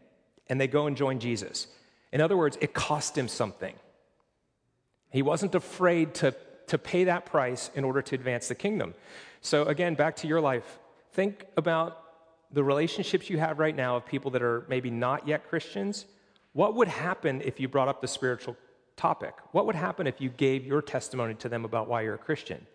and 0.48 0.60
they 0.60 0.66
go 0.66 0.86
and 0.86 0.96
join 0.96 1.20
Jesus. 1.20 1.68
In 2.12 2.20
other 2.20 2.36
words, 2.36 2.58
it 2.60 2.72
cost 2.72 3.16
him 3.16 3.28
something. 3.28 3.74
He 5.10 5.22
wasn't 5.22 5.54
afraid 5.54 6.14
to, 6.14 6.34
to 6.68 6.78
pay 6.78 7.04
that 7.04 7.26
price 7.26 7.70
in 7.74 7.84
order 7.84 8.02
to 8.02 8.14
advance 8.14 8.48
the 8.48 8.54
kingdom. 8.54 8.94
So, 9.40 9.64
again, 9.64 9.94
back 9.94 10.16
to 10.16 10.26
your 10.26 10.40
life. 10.40 10.78
Think 11.12 11.44
about 11.56 12.02
the 12.50 12.64
relationships 12.64 13.30
you 13.30 13.38
have 13.38 13.58
right 13.58 13.76
now 13.76 13.96
of 13.96 14.06
people 14.06 14.30
that 14.32 14.42
are 14.42 14.64
maybe 14.68 14.90
not 14.90 15.28
yet 15.28 15.48
Christians. 15.48 16.06
What 16.54 16.74
would 16.74 16.88
happen 16.88 17.42
if 17.42 17.60
you 17.60 17.68
brought 17.68 17.88
up 17.88 18.00
the 18.00 18.08
spiritual 18.08 18.56
topic. 18.98 19.34
What 19.52 19.64
would 19.64 19.76
happen 19.76 20.06
if 20.06 20.20
you 20.20 20.28
gave 20.28 20.66
your 20.66 20.82
testimony 20.82 21.34
to 21.36 21.48
them 21.48 21.64
about 21.64 21.88
why 21.88 22.02
you're 22.02 22.16
a 22.16 22.18
Christian? 22.18 22.66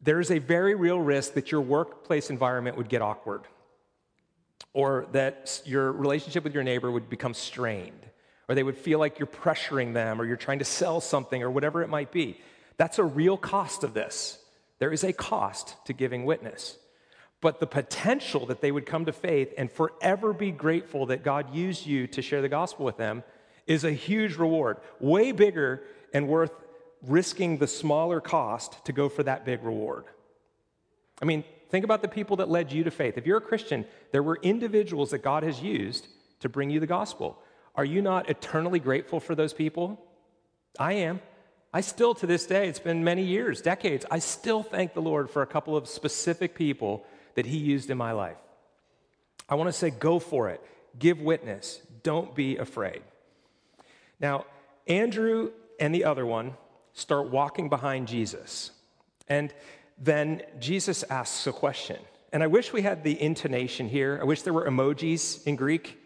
There 0.00 0.18
is 0.18 0.32
a 0.32 0.38
very 0.38 0.74
real 0.74 0.98
risk 0.98 1.34
that 1.34 1.52
your 1.52 1.60
workplace 1.60 2.30
environment 2.30 2.76
would 2.76 2.88
get 2.88 3.02
awkward, 3.02 3.42
or 4.72 5.06
that 5.12 5.62
your 5.64 5.92
relationship 5.92 6.42
with 6.42 6.54
your 6.54 6.64
neighbor 6.64 6.90
would 6.90 7.08
become 7.08 7.34
strained, 7.34 8.04
or 8.48 8.56
they 8.56 8.64
would 8.64 8.76
feel 8.76 8.98
like 8.98 9.20
you're 9.20 9.28
pressuring 9.28 9.92
them, 9.94 10.20
or 10.20 10.24
you're 10.24 10.36
trying 10.36 10.58
to 10.58 10.64
sell 10.64 11.00
something, 11.00 11.40
or 11.42 11.50
whatever 11.50 11.82
it 11.82 11.88
might 11.88 12.10
be. 12.10 12.40
That's 12.78 12.98
a 12.98 13.04
real 13.04 13.36
cost 13.36 13.84
of 13.84 13.94
this. 13.94 14.38
There 14.80 14.92
is 14.92 15.04
a 15.04 15.12
cost 15.12 15.76
to 15.86 15.92
giving 15.92 16.24
witness. 16.24 16.78
but 17.42 17.58
the 17.58 17.66
potential 17.66 18.46
that 18.46 18.62
they 18.62 18.72
would 18.72 18.86
come 18.86 19.04
to 19.04 19.12
faith 19.12 19.52
and 19.58 19.70
forever 19.70 20.32
be 20.32 20.52
grateful 20.52 21.06
that 21.06 21.24
God 21.24 21.52
used 21.54 21.84
you 21.84 22.06
to 22.06 22.22
share 22.22 22.40
the 22.40 22.48
gospel 22.48 22.86
with 22.86 22.96
them 22.96 23.24
is 23.66 23.84
a 23.84 23.92
huge 23.92 24.36
reward, 24.36 24.78
way 25.00 25.32
bigger 25.32 25.82
and 26.12 26.28
worth 26.28 26.52
risking 27.06 27.58
the 27.58 27.66
smaller 27.66 28.20
cost 28.20 28.84
to 28.84 28.92
go 28.92 29.08
for 29.08 29.22
that 29.22 29.44
big 29.44 29.62
reward. 29.62 30.04
I 31.20 31.24
mean, 31.24 31.44
think 31.70 31.84
about 31.84 32.02
the 32.02 32.08
people 32.08 32.36
that 32.36 32.48
led 32.48 32.72
you 32.72 32.84
to 32.84 32.90
faith. 32.90 33.18
If 33.18 33.26
you're 33.26 33.38
a 33.38 33.40
Christian, 33.40 33.84
there 34.12 34.22
were 34.22 34.38
individuals 34.42 35.10
that 35.10 35.18
God 35.18 35.42
has 35.42 35.60
used 35.60 36.06
to 36.40 36.48
bring 36.48 36.70
you 36.70 36.80
the 36.80 36.86
gospel. 36.86 37.38
Are 37.74 37.84
you 37.84 38.02
not 38.02 38.28
eternally 38.28 38.78
grateful 38.78 39.20
for 39.20 39.34
those 39.34 39.52
people? 39.52 40.00
I 40.78 40.94
am. 40.94 41.20
I 41.72 41.80
still, 41.80 42.14
to 42.16 42.26
this 42.26 42.46
day, 42.46 42.68
it's 42.68 42.78
been 42.78 43.02
many 43.02 43.22
years, 43.22 43.62
decades, 43.62 44.04
I 44.10 44.18
still 44.18 44.62
thank 44.62 44.92
the 44.92 45.00
Lord 45.00 45.30
for 45.30 45.40
a 45.40 45.46
couple 45.46 45.76
of 45.76 45.88
specific 45.88 46.54
people 46.54 47.04
that 47.34 47.46
He 47.46 47.56
used 47.56 47.88
in 47.88 47.96
my 47.96 48.12
life. 48.12 48.36
I 49.48 49.54
want 49.54 49.68
to 49.68 49.72
say, 49.72 49.90
go 49.90 50.18
for 50.18 50.50
it. 50.50 50.60
Give 50.98 51.20
witness. 51.20 51.80
Don't 52.02 52.34
be 52.34 52.58
afraid. 52.58 53.02
Now, 54.22 54.46
Andrew 54.86 55.50
and 55.80 55.94
the 55.94 56.04
other 56.04 56.24
one 56.24 56.54
start 56.92 57.30
walking 57.30 57.68
behind 57.68 58.06
Jesus. 58.08 58.70
And 59.28 59.52
then 59.98 60.42
Jesus 60.58 61.02
asks 61.04 61.46
a 61.46 61.52
question. 61.52 61.98
And 62.32 62.42
I 62.42 62.46
wish 62.46 62.72
we 62.72 62.82
had 62.82 63.04
the 63.04 63.20
intonation 63.20 63.88
here. 63.88 64.18
I 64.20 64.24
wish 64.24 64.42
there 64.42 64.52
were 64.52 64.66
emojis 64.66 65.46
in 65.46 65.56
Greek. 65.56 65.98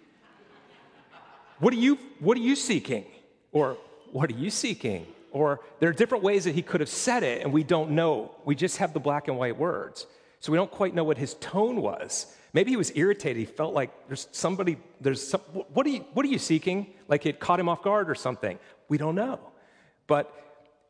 What 1.60 1.72
are 1.72 1.78
you, 1.78 1.98
what 2.18 2.36
are 2.36 2.40
you 2.40 2.56
seeking? 2.56 3.04
Or 3.52 3.76
what 4.12 4.30
are 4.30 4.34
you 4.34 4.50
seeking? 4.50 5.06
Or 5.30 5.60
there 5.80 5.88
are 5.90 5.92
different 5.92 6.24
ways 6.24 6.44
that 6.44 6.54
he 6.54 6.62
could 6.62 6.80
have 6.80 6.88
said 6.88 7.22
it, 7.22 7.42
and 7.42 7.52
we 7.52 7.62
don't 7.62 7.90
know. 7.90 8.34
We 8.44 8.54
just 8.54 8.78
have 8.78 8.92
the 8.92 9.00
black 9.00 9.28
and 9.28 9.36
white 9.36 9.56
words. 9.56 10.06
So 10.40 10.52
we 10.52 10.56
don't 10.56 10.70
quite 10.70 10.94
know 10.94 11.04
what 11.04 11.18
his 11.18 11.34
tone 11.34 11.80
was. 11.80 12.34
Maybe 12.56 12.70
he 12.70 12.78
was 12.78 12.90
irritated. 12.94 13.36
He 13.36 13.44
felt 13.44 13.74
like 13.74 13.90
there's 14.06 14.28
somebody, 14.32 14.78
there's 14.98 15.20
some, 15.20 15.42
what 15.42 15.84
are 15.84 15.90
you, 15.90 16.06
what 16.14 16.24
are 16.24 16.30
you 16.30 16.38
seeking? 16.38 16.86
Like 17.06 17.26
it 17.26 17.38
caught 17.38 17.60
him 17.60 17.68
off 17.68 17.82
guard 17.82 18.08
or 18.08 18.14
something. 18.14 18.58
We 18.88 18.96
don't 18.96 19.14
know. 19.14 19.38
But 20.06 20.32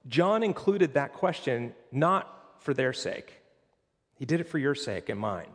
John 0.06 0.44
included 0.44 0.94
that 0.94 1.12
question 1.12 1.74
not 1.90 2.32
for 2.60 2.72
their 2.72 2.92
sake, 2.92 3.32
he 4.14 4.24
did 4.24 4.40
it 4.40 4.48
for 4.48 4.58
your 4.58 4.76
sake 4.76 5.08
and 5.08 5.18
mine. 5.18 5.48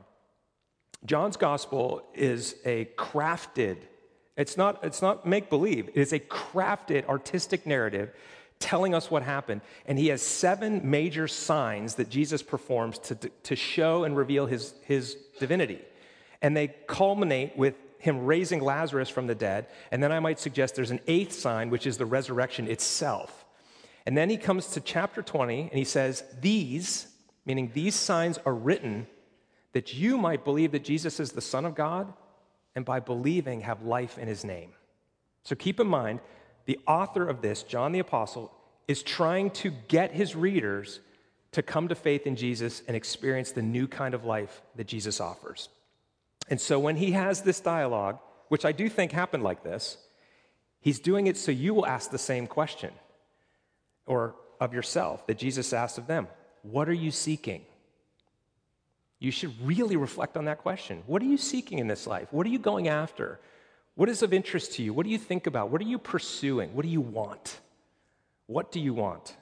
John's 1.06 1.38
gospel 1.38 2.03
is 2.13 2.56
a 2.65 2.89
crafted, 2.98 3.77
it's 4.36 4.58
not, 4.58 4.84
it's 4.84 5.01
not 5.01 5.25
make 5.25 5.50
believe, 5.50 5.88
it 5.88 5.96
is 5.96 6.12
a 6.12 6.20
crafted 6.20 7.06
artistic 7.06 7.65
narrative 7.65 8.12
telling 8.60 8.94
us 8.94 9.10
what 9.10 9.24
happened. 9.24 9.62
And 9.86 9.98
he 9.98 10.08
has 10.10 10.22
seven 10.22 10.82
major 10.84 11.30
signs 11.30 11.96
that 11.96 12.10
Jesus 12.10 12.44
performs 12.44 13.00
to, 13.00 13.15
to 13.15 13.56
show 13.56 14.03
and 14.03 14.18
reveal 14.18 14.46
his, 14.46 14.74
his 14.84 15.15
divinity. 15.39 15.80
And 16.42 16.56
they 16.56 16.74
culminate 16.88 17.58
with 17.58 17.76
him 18.00 18.26
raising 18.26 18.62
Lazarus 18.62 19.10
from 19.10 19.28
the 19.28 19.36
dead. 19.36 19.68
And 19.92 20.02
then 20.02 20.12
I 20.12 20.20
might 20.20 20.40
suggest 20.40 20.76
there's 20.76 20.92
an 20.92 21.02
eighth 21.08 21.34
sign, 21.34 21.70
which 21.70 21.86
is 21.86 21.98
the 21.98 22.06
resurrection 22.06 22.68
itself. 22.68 23.46
And 24.06 24.18
then 24.18 24.30
he 24.30 24.38
comes 24.38 24.68
to 24.68 24.82
chapter 24.82 25.22
20 25.22 25.62
and 25.62 25.74
he 25.74 25.84
says, 25.84 26.24
These, 26.42 27.08
meaning 27.46 27.72
these 27.74 27.96
signs 27.96 28.40
are 28.46 28.56
written 28.56 29.08
that 29.74 29.94
you 29.94 30.18
might 30.18 30.44
believe 30.44 30.72
that 30.72 30.84
Jesus 30.84 31.20
is 31.20 31.32
the 31.32 31.42
Son 31.42 31.66
of 31.66 31.76
God 31.76 32.12
and 32.76 32.84
by 32.84 33.00
believing 33.00 33.62
have 33.62 33.84
life 33.84 34.18
in 34.18 34.28
his 34.28 34.44
name. 34.44 34.72
So 35.44 35.56
keep 35.56 35.80
in 35.80 35.88
mind, 35.88 36.20
the 36.66 36.80
author 36.88 37.28
of 37.28 37.42
this, 37.42 37.64
John 37.64 37.92
the 37.92 38.00
Apostle, 38.00 38.52
is 38.88 39.04
trying 39.04 39.52
to 39.52 39.72
get 39.88 40.12
his 40.12 40.36
readers 40.36 41.00
to 41.52 41.62
come 41.62 41.88
to 41.88 41.96
faith 41.96 42.26
in 42.26 42.36
Jesus 42.36 42.82
and 42.88 42.96
experience 42.96 43.52
the 43.52 43.62
new 43.62 43.88
kind 43.88 44.14
of 44.14 44.26
life 44.26 44.62
that 44.76 44.88
Jesus 44.88 45.20
offers. 45.20 45.70
And 46.50 46.60
so 46.60 46.80
when 46.80 46.96
he 46.96 47.12
has 47.12 47.42
this 47.42 47.60
dialogue, 47.60 48.20
which 48.50 48.66
I 48.66 48.72
do 48.72 48.90
think 48.90 49.12
happened 49.12 49.44
like 49.44 49.64
this, 49.64 49.98
he's 50.82 51.00
doing 51.00 51.28
it 51.28 51.38
so 51.38 51.52
you 51.52 51.74
will 51.74 51.86
ask 51.86 52.12
the 52.12 52.18
same 52.18 52.48
question 52.48 52.92
or 54.06 54.36
of 54.60 54.74
yourself 54.74 55.26
that 55.28 55.38
Jesus 55.38 55.74
asked 55.74 55.98
of 55.98 56.08
them 56.08 56.28
What 56.64 56.90
are 56.90 56.94
you 56.94 57.12
seeking? 57.12 57.66
You 59.20 59.32
should 59.32 59.54
really 59.64 59.98
reflect 59.98 60.36
on 60.36 60.46
that 60.46 60.58
question. 60.58 61.04
What 61.06 61.22
are 61.22 61.26
you 61.26 61.38
seeking 61.38 61.78
in 61.78 61.88
this 61.88 62.08
life? 62.08 62.28
What 62.32 62.46
are 62.48 62.50
you 62.50 62.58
going 62.60 62.88
after? 62.88 63.40
What 63.94 64.10
is 64.10 64.24
of 64.24 64.34
interest 64.34 64.74
to 64.74 64.84
you? 64.84 64.94
What 64.94 65.06
do 65.06 65.12
you 65.12 65.20
think 65.20 65.46
about? 65.46 65.70
What 65.70 65.80
are 65.80 65.86
you 65.86 66.00
pursuing? 66.00 66.74
What 66.74 66.84
do 66.84 66.90
you 66.90 67.02
want? 67.02 67.60
What 68.48 68.72
do 68.72 68.80
you 68.80 68.96
want? 68.96 69.36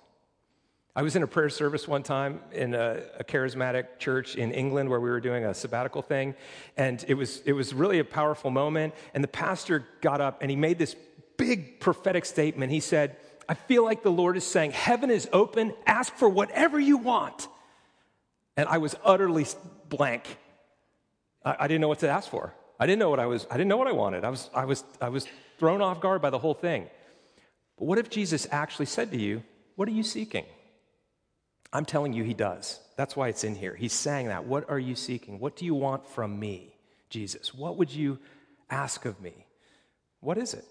I 0.99 1.01
was 1.01 1.15
in 1.15 1.23
a 1.23 1.27
prayer 1.27 1.47
service 1.47 1.87
one 1.87 2.03
time 2.03 2.41
in 2.51 2.73
a, 2.73 3.01
a, 3.19 3.23
charismatic 3.23 3.99
church 3.99 4.35
in 4.35 4.51
England 4.51 4.89
where 4.89 4.99
we 4.99 5.09
were 5.09 5.21
doing 5.21 5.45
a 5.45 5.53
sabbatical 5.53 6.01
thing, 6.01 6.35
and 6.75 7.05
it 7.07 7.13
was, 7.13 7.41
it 7.45 7.53
was 7.53 7.73
really 7.73 7.99
a 7.99 8.03
powerful 8.03 8.51
moment. 8.51 8.93
And 9.13 9.23
the 9.23 9.29
pastor 9.29 9.87
got 10.01 10.19
up 10.19 10.41
and 10.41 10.51
he 10.51 10.57
made 10.57 10.77
this 10.77 10.97
big 11.37 11.79
prophetic 11.79 12.25
statement. 12.25 12.73
He 12.73 12.81
said, 12.81 13.15
I 13.47 13.53
feel 13.53 13.85
like 13.85 14.03
the 14.03 14.11
Lord 14.11 14.35
is 14.35 14.43
saying, 14.43 14.71
Heaven 14.71 15.09
is 15.09 15.29
open, 15.31 15.73
ask 15.87 16.13
for 16.15 16.27
whatever 16.27 16.77
you 16.77 16.97
want. 16.97 17.47
And 18.57 18.67
I 18.67 18.79
was 18.79 18.93
utterly 19.01 19.45
blank. 19.87 20.37
I, 21.45 21.55
I 21.61 21.67
didn't 21.69 21.79
know 21.79 21.87
what 21.87 21.99
to 21.99 22.09
ask 22.09 22.29
for. 22.29 22.53
I 22.77 22.85
didn't 22.85 22.99
know 22.99 23.09
what 23.09 23.21
I 23.21 23.25
was, 23.25 23.47
I 23.49 23.53
didn't 23.53 23.69
know 23.69 23.77
what 23.77 23.87
I 23.87 23.93
wanted. 23.93 24.25
I 24.25 24.29
was, 24.31 24.49
I 24.53 24.65
was, 24.65 24.83
I 24.99 25.07
was 25.07 25.25
thrown 25.59 25.81
off 25.81 26.01
guard 26.01 26.21
by 26.21 26.29
the 26.29 26.39
whole 26.39 26.55
thing. 26.55 26.89
But 27.77 27.85
what 27.85 27.99
if 27.99 28.09
Jesus 28.09 28.47
actually 28.51 28.87
said 28.87 29.11
to 29.11 29.17
you, 29.17 29.43
What 29.77 29.87
are 29.87 29.93
you 29.93 30.03
seeking? 30.03 30.43
I'm 31.71 31.85
telling 31.85 32.13
you, 32.13 32.23
he 32.23 32.33
does. 32.33 32.79
That's 32.95 33.15
why 33.15 33.27
it's 33.27 33.43
in 33.43 33.55
here. 33.55 33.75
He's 33.75 33.93
saying 33.93 34.27
that. 34.27 34.45
What 34.45 34.69
are 34.69 34.79
you 34.79 34.95
seeking? 34.95 35.39
What 35.39 35.55
do 35.55 35.65
you 35.65 35.75
want 35.75 36.07
from 36.07 36.39
me, 36.39 36.73
Jesus? 37.09 37.53
What 37.53 37.77
would 37.77 37.91
you 37.91 38.19
ask 38.69 39.05
of 39.05 39.21
me? 39.21 39.33
What 40.19 40.37
is 40.37 40.53
it? 40.53 40.65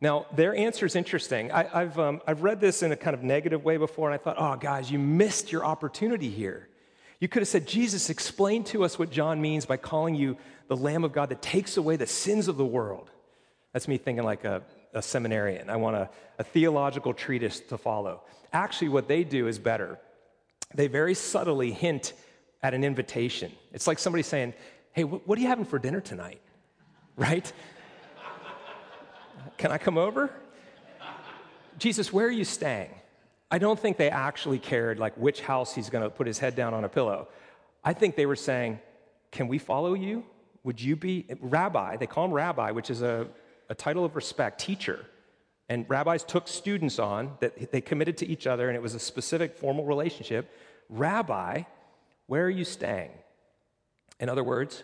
Now, 0.00 0.26
their 0.34 0.54
answer 0.54 0.86
is 0.86 0.96
interesting. 0.96 1.52
I, 1.52 1.64
have 1.64 1.98
um, 1.98 2.22
I've 2.26 2.42
read 2.42 2.60
this 2.60 2.82
in 2.82 2.90
a 2.90 2.96
kind 2.96 3.14
of 3.14 3.22
negative 3.22 3.62
way 3.64 3.76
before, 3.76 4.08
and 4.08 4.14
I 4.14 4.22
thought, 4.22 4.36
oh, 4.38 4.56
guys, 4.56 4.90
you 4.90 4.98
missed 4.98 5.52
your 5.52 5.64
opportunity 5.64 6.30
here. 6.30 6.68
You 7.20 7.28
could 7.28 7.42
have 7.42 7.48
said, 7.48 7.68
Jesus, 7.68 8.08
explain 8.08 8.64
to 8.64 8.82
us 8.82 8.98
what 8.98 9.10
John 9.10 9.42
means 9.42 9.66
by 9.66 9.76
calling 9.76 10.14
you 10.14 10.38
the 10.68 10.76
Lamb 10.76 11.04
of 11.04 11.12
God 11.12 11.28
that 11.28 11.42
takes 11.42 11.76
away 11.76 11.96
the 11.96 12.06
sins 12.06 12.48
of 12.48 12.56
the 12.56 12.64
world. 12.64 13.10
That's 13.74 13.86
me 13.86 13.98
thinking 13.98 14.24
like 14.24 14.44
a, 14.44 14.62
a 14.94 15.02
seminarian. 15.02 15.70
I 15.70 15.76
want 15.76 15.96
a, 15.96 16.10
a 16.38 16.44
theological 16.44 17.14
treatise 17.14 17.60
to 17.60 17.78
follow. 17.78 18.22
Actually, 18.52 18.88
what 18.88 19.08
they 19.08 19.24
do 19.24 19.46
is 19.46 19.58
better. 19.58 19.98
They 20.74 20.86
very 20.86 21.14
subtly 21.14 21.72
hint 21.72 22.12
at 22.62 22.74
an 22.74 22.84
invitation. 22.84 23.52
It's 23.72 23.86
like 23.86 23.98
somebody 23.98 24.22
saying, 24.22 24.54
Hey, 24.92 25.04
what 25.04 25.38
are 25.38 25.40
you 25.40 25.48
having 25.48 25.64
for 25.64 25.78
dinner 25.78 26.00
tonight? 26.00 26.40
Right? 27.16 27.52
Can 29.58 29.72
I 29.72 29.76
come 29.76 29.98
over? 29.98 30.30
Jesus, 31.78 32.10
where 32.10 32.26
are 32.26 32.30
you 32.30 32.44
staying? 32.44 32.94
I 33.50 33.58
don't 33.58 33.78
think 33.78 33.98
they 33.98 34.08
actually 34.08 34.58
cared 34.58 34.98
like 34.98 35.14
which 35.16 35.42
house 35.42 35.74
he's 35.74 35.90
going 35.90 36.02
to 36.02 36.08
put 36.08 36.26
his 36.26 36.38
head 36.38 36.54
down 36.54 36.72
on 36.72 36.84
a 36.84 36.88
pillow. 36.88 37.28
I 37.84 37.92
think 37.92 38.16
they 38.16 38.24
were 38.26 38.36
saying, 38.36 38.78
"Can 39.32 39.48
we 39.48 39.58
follow 39.58 39.92
you? 39.92 40.24
Would 40.64 40.80
you 40.80 40.96
be 40.96 41.26
rabbi?" 41.40 41.96
They 41.96 42.06
call 42.06 42.24
him 42.26 42.32
rabbi, 42.32 42.70
which 42.70 42.90
is 42.90 43.02
a, 43.02 43.26
a 43.70 43.74
title 43.74 44.04
of 44.04 44.14
respect, 44.14 44.60
teacher. 44.60 45.06
And 45.70 45.86
rabbis 45.88 46.24
took 46.24 46.46
students 46.46 46.98
on 46.98 47.38
that 47.40 47.72
they 47.72 47.80
committed 47.80 48.18
to 48.18 48.26
each 48.26 48.46
other, 48.46 48.68
and 48.68 48.76
it 48.76 48.82
was 48.82 48.94
a 48.94 49.00
specific 49.00 49.56
formal 49.56 49.86
relationship. 49.86 50.54
Rabbi, 50.90 51.62
where 52.26 52.44
are 52.44 52.50
you 52.50 52.64
staying? 52.64 53.12
In 54.18 54.28
other 54.28 54.44
words, 54.44 54.82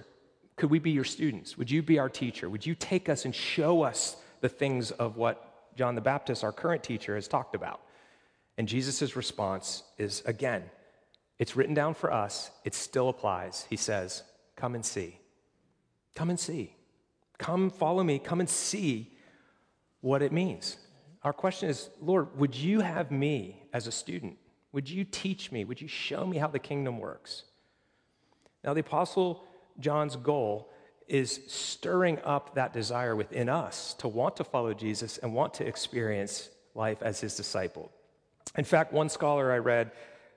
could 0.57 0.71
we 0.71 0.78
be 0.78 0.93
your 0.93 1.05
students? 1.05 1.59
Would 1.59 1.71
you 1.71 1.83
be 1.83 1.99
our 1.99 2.09
teacher? 2.09 2.49
Would 2.49 2.64
you 2.64 2.75
take 2.75 3.11
us 3.11 3.26
and 3.26 3.35
show 3.35 3.83
us 3.83 4.16
the 4.40 4.49
things 4.49 4.90
of 4.93 5.16
what 5.16 5.75
John 5.76 5.95
the 5.95 6.00
Baptist, 6.00 6.43
our 6.43 6.52
current 6.52 6.83
teacher, 6.83 7.14
has 7.14 7.28
talked 7.28 7.55
about. 7.55 7.81
And 8.59 8.66
Jesus' 8.66 9.16
response 9.16 9.83
is 9.99 10.23
again, 10.25 10.64
it's 11.38 11.55
written 11.55 11.75
down 11.75 11.95
for 11.95 12.12
us, 12.12 12.50
it 12.64 12.75
still 12.75 13.09
applies. 13.09 13.66
He 13.69 13.76
says, 13.76 14.23
Come 14.57 14.75
and 14.75 14.85
see. 14.85 15.19
Come 16.14 16.31
and 16.31 16.40
see. 16.40 16.75
Come 17.38 17.71
follow 17.71 18.02
me. 18.02 18.19
Come 18.19 18.40
and 18.40 18.49
see 18.49 19.12
what 20.00 20.23
it 20.23 20.33
means. 20.33 20.76
Our 21.23 21.33
question 21.33 21.69
is, 21.69 21.90
Lord, 22.00 22.38
would 22.38 22.55
you 22.55 22.81
have 22.81 23.11
me 23.11 23.62
as 23.73 23.87
a 23.87 23.93
student? 23.93 24.37
Would 24.73 24.88
you 24.88 25.05
teach 25.05 25.50
me? 25.50 25.64
Would 25.64 25.81
you 25.81 25.88
show 25.88 26.26
me 26.26 26.37
how 26.37 26.49
the 26.49 26.59
kingdom 26.59 26.99
works? 26.99 27.45
Now, 28.62 28.75
the 28.75 28.81
Apostle 28.81 29.45
John's 29.81 30.16
goal 30.16 30.71
is 31.09 31.40
stirring 31.47 32.19
up 32.25 32.55
that 32.55 32.73
desire 32.73 33.14
within 33.14 33.49
us 33.49 33.95
to 33.95 34.09
want 34.09 34.37
to 34.37 34.45
follow 34.45 34.75
Jesus 34.75 35.19
and 35.19 35.33
want 35.35 35.55
to 35.55 35.66
experience 35.66 36.49
life 36.75 37.02
as 37.02 37.21
his 37.21 37.37
disciple. 37.37 37.90
In 38.57 38.64
fact, 38.64 38.93
one 38.93 39.09
scholar 39.09 39.52
I 39.52 39.59
read 39.59 39.93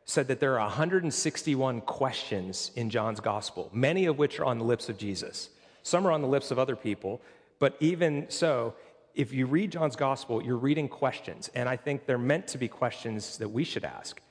said 0.05 0.27
that 0.27 0.39
there 0.39 0.59
are 0.59 0.67
161 0.67 1.81
questions 1.81 2.71
in 2.75 2.89
John's 2.89 3.19
gospel, 3.19 3.69
many 3.73 4.05
of 4.05 4.17
which 4.17 4.39
are 4.39 4.45
on 4.45 4.57
the 4.57 4.63
lips 4.63 4.89
of 4.89 4.97
Jesus. 4.97 5.49
Some 5.83 6.05
are 6.07 6.11
on 6.11 6.21
the 6.21 6.27
lips 6.27 6.51
of 6.51 6.59
other 6.59 6.75
people, 6.75 7.21
but 7.59 7.75
even 7.79 8.27
so, 8.29 8.73
if 9.15 9.33
you 9.33 9.45
read 9.45 9.71
John's 9.71 9.95
gospel, 9.95 10.41
you're 10.41 10.57
reading 10.57 10.87
questions, 10.87 11.49
and 11.55 11.67
I 11.67 11.75
think 11.75 12.05
they're 12.05 12.17
meant 12.17 12.47
to 12.49 12.57
be 12.57 12.67
questions 12.67 13.37
that 13.37 13.49
we 13.49 13.63
should 13.63 13.83
ask. 13.83 14.21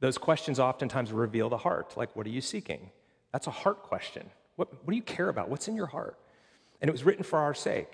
Those 0.00 0.18
questions 0.18 0.58
oftentimes 0.58 1.12
reveal 1.12 1.48
the 1.48 1.58
heart, 1.58 1.96
like, 1.96 2.14
what 2.16 2.26
are 2.26 2.30
you 2.30 2.40
seeking? 2.40 2.90
That's 3.32 3.46
a 3.46 3.52
heart 3.52 3.82
question. 3.82 4.30
What, 4.56 4.72
what 4.72 4.90
do 4.90 4.96
you 4.96 5.02
care 5.02 5.28
about? 5.28 5.48
What's 5.48 5.68
in 5.68 5.76
your 5.76 5.86
heart? 5.86 6.18
And 6.80 6.88
it 6.88 6.92
was 6.92 7.04
written 7.04 7.24
for 7.24 7.38
our 7.38 7.54
sake. 7.54 7.92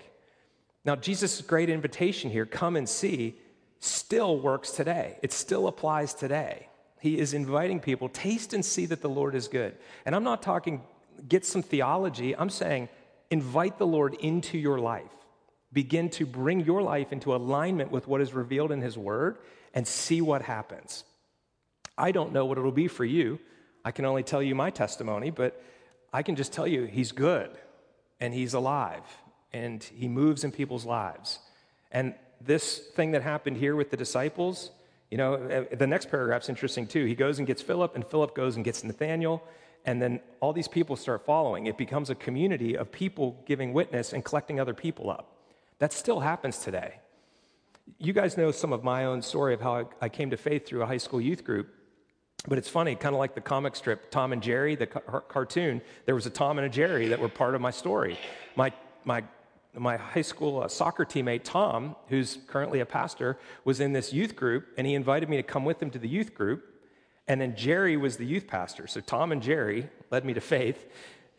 Now, 0.85 0.95
Jesus' 0.95 1.41
great 1.41 1.69
invitation 1.69 2.31
here, 2.31 2.45
come 2.45 2.75
and 2.75 2.87
see, 2.87 3.35
still 3.79 4.39
works 4.39 4.71
today. 4.71 5.17
It 5.21 5.31
still 5.31 5.67
applies 5.67 6.13
today. 6.13 6.67
He 6.99 7.19
is 7.19 7.33
inviting 7.33 7.79
people, 7.79 8.09
taste 8.09 8.53
and 8.53 8.63
see 8.63 8.85
that 8.87 9.01
the 9.01 9.09
Lord 9.09 9.35
is 9.35 9.47
good. 9.47 9.77
And 10.05 10.15
I'm 10.15 10.23
not 10.23 10.41
talking 10.41 10.81
get 11.27 11.45
some 11.45 11.61
theology. 11.61 12.35
I'm 12.35 12.49
saying 12.49 12.89
invite 13.31 13.77
the 13.77 13.87
Lord 13.87 14.15
into 14.15 14.57
your 14.57 14.79
life. 14.79 15.11
Begin 15.71 16.09
to 16.11 16.25
bring 16.25 16.61
your 16.61 16.81
life 16.81 17.11
into 17.13 17.35
alignment 17.35 17.91
with 17.91 18.07
what 18.07 18.21
is 18.21 18.33
revealed 18.33 18.71
in 18.71 18.81
His 18.81 18.97
Word 18.97 19.37
and 19.73 19.87
see 19.87 20.21
what 20.21 20.41
happens. 20.41 21.03
I 21.97 22.11
don't 22.11 22.33
know 22.33 22.45
what 22.45 22.57
it'll 22.57 22.71
be 22.71 22.87
for 22.87 23.05
you. 23.05 23.39
I 23.85 23.91
can 23.91 24.05
only 24.05 24.23
tell 24.23 24.41
you 24.41 24.55
my 24.55 24.71
testimony, 24.71 25.29
but 25.29 25.61
I 26.11 26.23
can 26.23 26.35
just 26.35 26.53
tell 26.53 26.67
you 26.67 26.85
He's 26.85 27.11
good 27.11 27.51
and 28.19 28.33
He's 28.33 28.53
alive 28.53 29.03
and 29.53 29.83
He 29.83 30.07
moves 30.07 30.43
in 30.43 30.51
people's 30.51 30.85
lives. 30.85 31.39
And 31.91 32.15
this 32.41 32.79
thing 32.95 33.11
that 33.11 33.21
happened 33.21 33.57
here 33.57 33.75
with 33.75 33.91
the 33.91 33.97
disciples, 33.97 34.71
you 35.11 35.17
know, 35.17 35.33
uh, 35.33 35.75
the 35.75 35.87
next 35.87 36.09
paragraph's 36.09 36.49
interesting 36.49 36.85
too. 36.85 37.05
He 37.05 37.15
goes 37.15 37.39
and 37.39 37.47
gets 37.47 37.61
Philip, 37.61 37.95
and 37.95 38.05
Philip 38.05 38.35
goes 38.35 38.55
and 38.55 38.63
gets 38.63 38.83
Nathaniel, 38.83 39.43
and 39.85 40.01
then 40.01 40.19
all 40.39 40.53
these 40.53 40.67
people 40.67 40.95
start 40.95 41.25
following. 41.25 41.65
It 41.65 41.77
becomes 41.77 42.09
a 42.09 42.15
community 42.15 42.77
of 42.77 42.91
people 42.91 43.41
giving 43.45 43.73
witness 43.73 44.13
and 44.13 44.23
collecting 44.23 44.59
other 44.59 44.73
people 44.73 45.09
up. 45.09 45.35
That 45.79 45.93
still 45.93 46.19
happens 46.19 46.59
today. 46.59 46.95
You 47.97 48.13
guys 48.13 48.37
know 48.37 48.51
some 48.51 48.71
of 48.71 48.83
my 48.83 49.05
own 49.05 49.21
story 49.21 49.53
of 49.53 49.61
how 49.61 49.89
I 49.99 50.09
came 50.09 50.29
to 50.29 50.37
faith 50.37 50.67
through 50.67 50.83
a 50.83 50.85
high 50.85 50.97
school 50.97 51.19
youth 51.19 51.43
group. 51.43 51.73
But 52.47 52.57
it's 52.57 52.69
funny, 52.69 52.95
kind 52.95 53.15
of 53.15 53.19
like 53.19 53.35
the 53.35 53.41
comic 53.41 53.75
strip 53.75 54.11
Tom 54.11 54.31
and 54.31 54.41
Jerry, 54.41 54.75
the 54.75 54.87
ca- 54.87 55.21
cartoon, 55.21 55.81
there 56.05 56.15
was 56.15 56.25
a 56.25 56.29
Tom 56.29 56.57
and 56.57 56.65
a 56.65 56.69
Jerry 56.69 57.07
that 57.09 57.19
were 57.19 57.27
part 57.27 57.55
of 57.55 57.61
my 57.61 57.71
story. 57.71 58.17
My, 58.55 58.71
my 59.03 59.23
my 59.77 59.97
high 59.97 60.21
school 60.21 60.63
uh, 60.63 60.67
soccer 60.67 61.05
teammate, 61.05 61.41
Tom, 61.43 61.95
who's 62.07 62.39
currently 62.47 62.79
a 62.79 62.85
pastor, 62.85 63.37
was 63.65 63.79
in 63.79 63.93
this 63.93 64.11
youth 64.11 64.35
group, 64.35 64.67
and 64.77 64.87
he 64.87 64.95
invited 64.95 65.29
me 65.29 65.37
to 65.37 65.43
come 65.43 65.65
with 65.65 65.81
him 65.81 65.89
to 65.91 65.99
the 65.99 66.07
youth 66.07 66.33
group. 66.33 66.65
And 67.27 67.39
then 67.39 67.55
Jerry 67.55 67.95
was 67.95 68.17
the 68.17 68.25
youth 68.25 68.47
pastor. 68.47 68.87
So 68.87 69.01
Tom 69.01 69.31
and 69.31 69.41
Jerry 69.41 69.87
led 70.09 70.25
me 70.25 70.33
to 70.33 70.41
faith. 70.41 70.87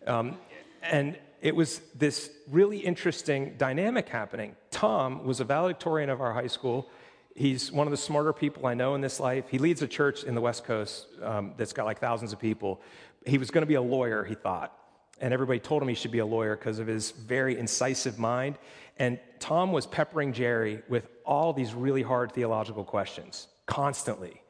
Um, 0.07 0.39
and 0.83 1.19
it 1.43 1.57
was 1.57 1.81
this 1.97 2.31
really 2.49 2.79
interesting 2.79 3.55
dynamic 3.59 4.09
happening. 4.09 4.55
Tom 4.71 5.25
was 5.25 5.41
a 5.41 5.45
valedictorian 5.45 6.09
of 6.09 6.21
our 6.21 6.33
high 6.33 6.47
school. 6.47 6.89
He's 7.35 7.73
one 7.73 7.87
of 7.87 7.91
the 7.91 7.97
smarter 7.97 8.33
people 8.33 8.67
I 8.67 8.75
know 8.75 8.95
in 8.95 9.01
this 9.01 9.19
life. 9.19 9.47
He 9.49 9.59
leads 9.59 9.83
a 9.83 9.89
church 9.89 10.23
in 10.23 10.35
the 10.35 10.41
West 10.41 10.65
Coast 10.65 11.07
um, 11.23 11.55
that's 11.57 11.73
got 11.73 11.87
like 11.87 11.99
thousands 11.99 12.33
of 12.33 12.39
people. 12.39 12.81
He 13.27 13.39
was 13.39 13.51
going 13.51 13.63
to 13.63 13.67
be 13.67 13.75
a 13.75 13.83
lawyer, 13.83 14.23
he 14.23 14.35
thought 14.35 14.80
and 15.21 15.35
everybody 15.35 15.61
told 15.61 15.83
him 15.83 15.89
he 15.89 15.95
should 15.95 16.11
be 16.11 16.19
a 16.19 16.27
lawyer 16.27 16.57
because 16.57 16.79
of 16.79 16.87
his 16.87 17.11
very 17.11 17.59
incisive 17.59 18.19
mind. 18.19 18.59
And 18.99 19.19
Tom 19.39 19.73
was 19.73 19.87
peppering 19.87 20.33
Jerry 20.33 20.83
with 20.89 21.09
all 21.25 21.53
these 21.53 21.75
really 21.75 22.03
hard 22.03 22.33
theological 22.33 22.85
questions 22.85 23.49
constantly. 23.67 24.43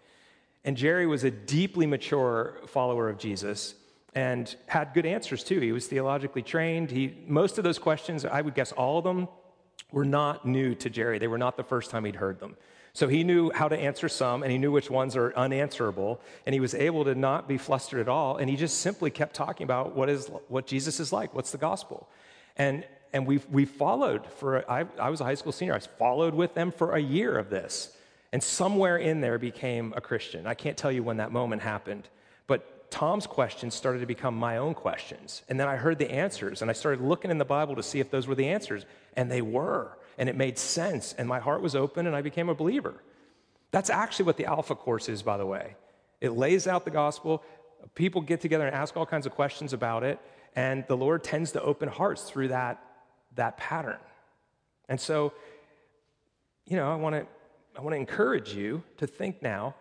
And 0.64 0.76
Jerry 0.76 1.06
was 1.06 1.24
a 1.24 1.30
deeply 1.30 1.86
mature 1.86 2.58
follower 2.66 3.08
of 3.08 3.18
Jesus 3.18 3.74
and 4.14 4.54
had 4.66 4.92
good 4.92 5.06
answers 5.06 5.44
too. 5.44 5.60
He 5.60 5.72
was 5.72 5.86
theologically 5.86 6.42
trained. 6.42 6.90
He, 6.90 7.16
most 7.26 7.58
of 7.58 7.64
those 7.64 7.78
questions, 7.78 8.24
I 8.24 8.40
would 8.40 8.54
guess 8.54 8.72
all 8.72 8.98
of 8.98 9.04
them, 9.04 9.28
were 9.92 10.04
not 10.04 10.46
new 10.46 10.74
to 10.76 10.90
Jerry. 10.90 11.18
They 11.18 11.28
were 11.28 11.38
not 11.38 11.56
the 11.56 11.64
first 11.64 11.90
time 11.90 12.04
he'd 12.04 12.16
heard 12.16 12.40
them. 12.40 12.56
So 12.92 13.06
he 13.06 13.22
knew 13.22 13.50
how 13.50 13.68
to 13.68 13.78
answer 13.78 14.08
some, 14.08 14.42
and 14.42 14.50
he 14.50 14.58
knew 14.58 14.72
which 14.72 14.90
ones 14.90 15.16
are 15.16 15.32
unanswerable, 15.36 16.20
and 16.44 16.54
he 16.54 16.60
was 16.60 16.74
able 16.74 17.04
to 17.04 17.14
not 17.14 17.46
be 17.46 17.56
flustered 17.56 18.00
at 18.00 18.08
all. 18.08 18.36
And 18.36 18.50
he 18.50 18.56
just 18.56 18.80
simply 18.80 19.10
kept 19.10 19.34
talking 19.34 19.64
about 19.64 19.94
what 19.94 20.08
is 20.08 20.28
what 20.48 20.66
Jesus 20.66 20.98
is 20.98 21.12
like, 21.12 21.34
what's 21.34 21.52
the 21.52 21.58
gospel, 21.58 22.08
and 22.56 22.84
and 23.12 23.26
we 23.26 23.38
we 23.50 23.64
followed 23.64 24.26
for. 24.26 24.68
I, 24.70 24.86
I 24.98 25.10
was 25.10 25.20
a 25.20 25.24
high 25.24 25.34
school 25.34 25.52
senior. 25.52 25.74
I 25.74 25.78
followed 25.78 26.34
with 26.34 26.54
them 26.54 26.72
for 26.72 26.96
a 26.96 27.00
year 27.00 27.38
of 27.38 27.48
this, 27.48 27.96
and 28.32 28.42
somewhere 28.42 28.96
in 28.96 29.20
there 29.20 29.38
became 29.38 29.94
a 29.96 30.00
Christian. 30.00 30.46
I 30.46 30.54
can't 30.54 30.76
tell 30.76 30.90
you 30.90 31.04
when 31.04 31.18
that 31.18 31.30
moment 31.30 31.62
happened, 31.62 32.08
but 32.48 32.90
Tom's 32.90 33.26
questions 33.26 33.72
started 33.74 34.00
to 34.00 34.06
become 34.06 34.34
my 34.34 34.56
own 34.56 34.74
questions, 34.74 35.42
and 35.48 35.60
then 35.60 35.68
I 35.68 35.76
heard 35.76 35.98
the 35.98 36.10
answers, 36.10 36.60
and 36.60 36.68
I 36.68 36.74
started 36.74 37.00
looking 37.00 37.30
in 37.30 37.38
the 37.38 37.44
Bible 37.44 37.76
to 37.76 37.84
see 37.84 38.00
if 38.00 38.10
those 38.10 38.26
were 38.26 38.34
the 38.34 38.48
answers, 38.48 38.84
and 39.16 39.30
they 39.30 39.42
were 39.42 39.96
and 40.20 40.28
it 40.28 40.36
made 40.36 40.58
sense, 40.58 41.14
and 41.16 41.26
my 41.26 41.40
heart 41.40 41.62
was 41.62 41.74
open, 41.74 42.06
and 42.06 42.14
I 42.14 42.20
became 42.20 42.50
a 42.50 42.54
believer. 42.54 43.02
That's 43.70 43.88
actually 43.88 44.26
what 44.26 44.36
the 44.36 44.44
Alpha 44.44 44.74
course 44.74 45.08
is, 45.08 45.22
by 45.22 45.38
the 45.38 45.46
way. 45.46 45.76
It 46.20 46.32
lays 46.32 46.66
out 46.66 46.84
the 46.84 46.90
gospel. 46.90 47.42
People 47.94 48.20
get 48.20 48.42
together 48.42 48.66
and 48.66 48.76
ask 48.76 48.98
all 48.98 49.06
kinds 49.06 49.24
of 49.24 49.32
questions 49.32 49.72
about 49.72 50.04
it, 50.04 50.18
and 50.54 50.84
the 50.88 50.96
Lord 50.96 51.24
tends 51.24 51.52
to 51.52 51.62
open 51.62 51.88
hearts 51.88 52.24
through 52.24 52.48
that, 52.48 52.84
that 53.36 53.56
pattern. 53.56 53.96
And 54.90 55.00
so, 55.00 55.32
you 56.66 56.76
know, 56.76 56.92
I 56.92 56.96
want 56.96 57.14
to 57.16 57.26
I 57.78 57.80
want 57.80 57.94
to 57.94 57.98
encourage 57.98 58.52
you 58.52 58.82
to 58.98 59.06
think 59.06 59.40
now 59.40 59.74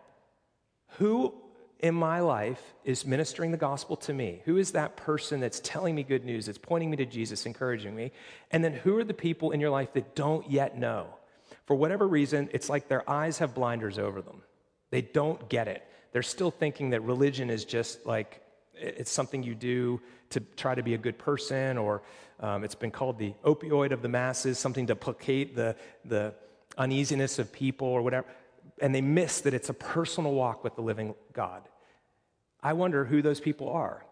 who 1.00 1.34
in 1.80 1.96
my 1.96 2.20
life 2.20 2.62
is 2.84 3.06
ministering 3.06 3.52
the 3.52 3.58
gospel 3.58 3.96
to 3.96 4.14
me? 4.14 4.42
Who 4.46 4.58
is 4.58 4.72
that 4.72 4.98
person 4.98 5.40
that's 5.40 5.62
telling 5.62 5.96
me 5.96 6.04
good 6.04 6.26
news, 6.26 6.46
that's 6.46 6.58
pointing 6.58 6.90
me 6.90 6.98
to 6.98 7.06
Jesus, 7.06 7.46
encouraging 7.46 7.96
me? 7.96 8.12
And 8.52 8.64
then 8.64 8.74
who 8.74 8.98
are 8.98 9.04
the 9.04 9.14
people 9.14 9.52
in 9.52 9.60
your 9.60 9.70
life 9.70 9.94
that 9.94 10.16
don't 10.16 10.50
yet 10.50 10.78
know? 10.78 11.08
For 11.66 11.76
whatever 11.76 12.08
reason, 12.08 12.50
it's 12.52 12.70
like 12.70 12.88
their 12.88 13.10
eyes 13.10 13.38
have 13.38 13.56
blinders 13.56 13.98
over 13.98 14.22
them. 14.22 14.42
They 14.92 15.02
don't 15.02 15.48
get 15.50 15.68
it. 15.68 15.84
They're 16.12 16.24
still 16.24 16.52
thinking 16.52 16.90
that 16.90 17.02
religion 17.02 17.50
is 17.50 17.64
just 17.64 18.06
like 18.06 18.42
it's 18.74 19.12
something 19.12 19.44
you 19.44 19.56
do 19.56 20.02
to 20.32 20.40
try 20.40 20.74
to 20.74 20.84
be 20.84 20.94
a 20.94 20.98
good 20.98 21.18
person, 21.18 21.78
or 21.78 22.02
um, 22.40 22.64
it's 22.64 22.76
been 22.76 22.92
called 22.92 23.18
the 23.20 23.34
opioid 23.44 23.92
of 23.92 24.02
the 24.02 24.08
masses, 24.08 24.58
something 24.58 24.88
to 24.88 24.96
placate 24.96 25.56
the, 25.56 25.76
the 26.06 26.34
uneasiness 26.78 27.40
of 27.40 27.52
people 27.52 27.88
or 27.88 28.02
whatever 28.02 28.26
and 28.82 28.94
they 28.94 29.02
miss 29.02 29.42
that 29.42 29.54
it's 29.54 29.70
a 29.70 29.74
personal 29.74 30.34
walk 30.34 30.64
with 30.64 30.76
the 30.76 30.82
living 30.82 31.16
God. 31.34 31.64
I 32.62 32.74
wonder 32.74 33.06
who 33.06 33.22
those 33.22 33.40
people 33.40 33.70
are. 33.70 34.06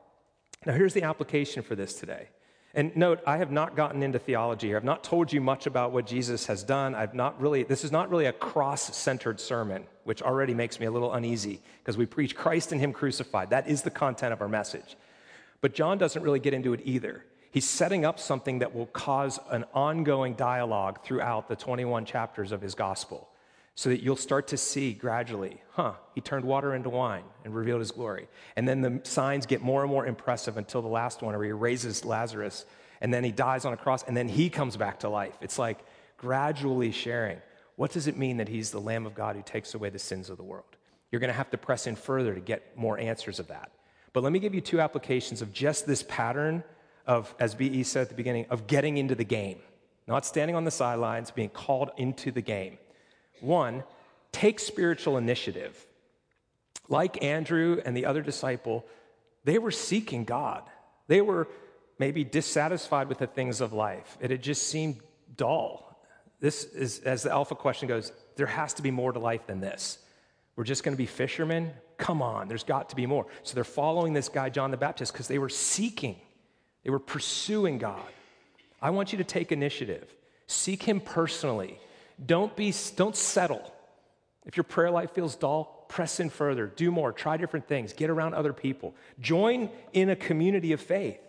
Now, 0.66 0.74
here's 0.74 0.94
the 0.94 1.04
application 1.04 1.64
for 1.64 1.76
this 1.76 1.94
today. 1.94 2.30
And 2.74 2.96
note, 2.96 3.22
I 3.26 3.38
have 3.38 3.52
not 3.52 3.76
gotten 3.76 4.04
into 4.04 4.20
theology 4.20 4.68
here. 4.68 4.78
I've 4.78 4.84
not 4.84 5.04
told 5.04 5.34
you 5.34 5.42
much 5.42 5.66
about 5.66 5.92
what 5.92 6.06
Jesus 6.06 6.46
has 6.46 6.64
done. 6.64 6.94
I've 6.94 7.14
not 7.14 7.40
really, 7.42 7.64
this 7.64 7.84
is 7.84 7.92
not 7.92 8.10
really 8.10 8.26
a 8.26 8.34
cross 8.34 8.96
centered 8.96 9.40
sermon, 9.40 9.86
which 10.04 10.22
already 10.22 10.54
makes 10.54 10.80
me 10.80 10.86
a 10.86 10.92
little 10.92 11.14
uneasy 11.14 11.62
because 11.80 11.98
we 11.98 12.06
preach 12.06 12.36
Christ 12.36 12.72
and 12.72 12.80
Him 12.80 12.94
crucified. 12.94 13.50
That 13.50 13.68
is 13.68 13.82
the 13.82 13.90
content 13.90 14.34
of 14.34 14.42
our 14.42 14.48
message. 14.48 14.96
But 15.62 15.74
John 15.74 15.98
doesn't 15.98 16.22
really 16.22 16.40
get 16.40 16.54
into 16.54 16.74
it 16.74 16.82
either. 16.84 17.26
He's 17.50 17.68
setting 17.68 18.06
up 18.06 18.20
something 18.20 18.60
that 18.60 18.76
will 18.76 18.86
cause 18.88 19.40
an 19.50 19.66
ongoing 19.74 20.34
dialogue 20.36 21.04
throughout 21.04 21.48
the 21.48 21.56
21 21.56 22.06
chapters 22.06 22.52
of 22.52 22.62
his 22.62 22.76
gospel 22.76 23.30
so 23.78 23.90
that 23.90 24.02
you'll 24.02 24.16
start 24.16 24.48
to 24.48 24.58
see 24.58 24.92
gradually, 24.92 25.62
huh, 25.74 25.94
he 26.16 26.20
turned 26.20 26.44
water 26.44 26.74
into 26.74 26.90
wine 26.90 27.24
and 27.46 27.54
revealed 27.54 27.80
his 27.80 27.92
glory. 27.92 28.28
And 28.56 28.68
then 28.68 28.82
the 28.82 29.02
signs 29.04 29.46
get 29.46 29.62
more 29.62 29.84
and 29.84 29.92
more 29.92 30.08
impressive 30.08 30.58
until 30.58 30.82
the 30.82 30.88
last 30.88 31.22
one 31.22 31.36
where 31.36 31.46
he 31.46 31.52
raises 31.52 32.04
Lazarus 32.04 32.66
and 33.02 33.14
then 33.14 33.24
he 33.24 33.32
dies 33.32 33.66
on 33.66 33.74
a 33.74 33.78
cross 33.78 34.02
and 34.02 34.18
then 34.18 34.28
he 34.28 34.50
comes 34.50 34.76
back 34.76 35.02
to 35.02 35.10
life. 35.10 35.38
It's 35.42 35.60
like 35.60 35.78
gradually 36.18 36.92
sharing. 36.92 37.38
What 37.76 37.92
does 37.92 38.08
it 38.08 38.18
mean 38.18 38.38
that 38.38 38.48
he's 38.48 38.72
the 38.72 38.82
Lamb 38.82 39.06
of 39.06 39.14
God 39.14 39.36
who 39.36 39.44
takes 39.44 39.76
away 39.76 39.92
the 39.92 40.00
sins 40.00 40.32
of 40.32 40.38
the 40.38 40.44
world? 40.44 40.76
You're 41.12 41.20
going 41.20 41.30
to 41.30 41.38
have 41.38 41.52
to 41.52 41.58
press 41.60 41.86
in 41.86 41.96
further 41.96 42.34
to 42.34 42.42
get 42.42 42.76
more 42.76 42.98
answers 42.98 43.38
of 43.38 43.50
that. 43.50 43.70
But 44.12 44.24
let 44.24 44.34
me 44.34 44.40
give 44.40 44.56
you 44.56 44.62
two 44.62 44.82
applications 44.82 45.44
of 45.44 45.54
just 45.54 45.86
this 45.86 46.02
pattern 46.02 46.64
of, 47.06 47.36
as 47.40 47.54
B.E. 47.54 47.84
said 47.84 48.02
at 48.02 48.10
the 48.10 48.16
beginning, 48.16 48.48
of 48.50 48.66
getting 48.66 48.98
into 48.98 49.14
the 49.14 49.24
game, 49.24 49.60
not 50.08 50.26
standing 50.26 50.56
on 50.56 50.64
the 50.64 50.72
sidelines, 50.72 51.30
being 51.30 51.50
called 51.50 51.92
into 51.98 52.32
the 52.32 52.42
game. 52.42 52.80
One, 53.42 53.84
take 54.32 54.60
spiritual 54.60 55.18
initiative. 55.18 55.86
Like 56.90 57.24
Andrew 57.24 57.82
and 57.86 57.96
the 57.96 58.06
other 58.06 58.22
disciple, 58.22 58.86
they 59.44 59.58
were 59.58 59.72
seeking 59.72 60.24
God. 60.24 60.64
They 61.08 61.22
were 61.22 61.48
maybe 62.00 62.24
dissatisfied 62.24 63.10
with 63.10 63.18
the 63.18 63.28
things 63.28 63.62
of 63.62 63.74
life. 63.74 64.18
It 64.22 64.32
had 64.32 64.42
just 64.42 64.68
seemed 64.68 65.00
dull. 65.36 66.00
This 66.40 66.64
is, 66.64 67.00
as 67.00 67.24
the 67.24 67.32
Alpha 67.32 67.56
question 67.56 67.88
goes, 67.88 68.12
there 68.36 68.46
has 68.46 68.74
to 68.76 68.84
be 68.84 68.92
more 68.92 69.12
to 69.12 69.20
life 69.20 69.48
than 69.48 69.60
this. 69.60 69.98
We're 70.56 70.64
just 70.64 70.84
going 70.84 70.96
to 70.96 70.98
be 70.98 71.06
fishermen? 71.06 71.72
Come 71.98 72.22
on, 72.22 72.48
there's 72.48 72.64
got 72.64 72.90
to 72.90 72.96
be 72.96 73.06
more. 73.06 73.26
So 73.44 73.56
they're 73.56 73.64
following 73.64 74.14
this 74.14 74.30
guy, 74.30 74.50
John 74.50 74.72
the 74.72 74.78
Baptist, 74.78 75.14
because 75.14 75.28
they 75.28 75.40
were 75.40 75.50
seeking, 75.50 76.16
they 76.84 76.92
were 76.92 77.00
pursuing 77.00 77.80
God. 77.80 78.06
I 78.82 78.92
want 78.92 79.12
you 79.12 79.18
to 79.18 79.24
take 79.24 79.52
initiative, 79.52 80.14
seek 80.46 80.84
Him 80.84 81.00
personally. 81.00 81.80
Don't, 82.24 82.56
be, 82.56 82.74
don't 82.96 83.16
settle. 83.16 83.74
If 84.46 84.58
your 84.58 84.64
prayer 84.64 84.92
life 84.92 85.12
feels 85.12 85.36
dull, 85.36 85.86
press 85.90 86.20
in 86.20 86.30
further, 86.30 86.68
do 86.68 86.92
more, 86.92 87.12
try 87.12 87.38
different 87.38 87.68
things, 87.68 87.94
get 87.94 88.10
around 88.10 88.34
other 88.34 88.54
people. 88.54 88.96
Join 89.20 89.70
in 89.94 90.10
a 90.10 90.16
community 90.16 90.72
of 90.72 90.82
faith. 90.82 91.20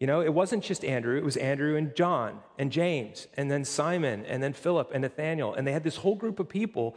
You 0.00 0.06
know, 0.06 0.20
it 0.20 0.32
wasn't 0.32 0.64
just 0.64 0.84
Andrew, 0.84 1.16
it 1.16 1.24
was 1.24 1.36
Andrew 1.36 1.76
and 1.76 1.94
John 1.94 2.40
and 2.58 2.70
James 2.72 3.26
and 3.36 3.50
then 3.50 3.64
Simon 3.64 4.24
and 4.26 4.42
then 4.42 4.52
Philip 4.52 4.90
and 4.92 5.02
Nathaniel. 5.02 5.54
And 5.54 5.66
they 5.66 5.72
had 5.72 5.84
this 5.84 5.96
whole 5.96 6.16
group 6.16 6.40
of 6.40 6.48
people. 6.48 6.96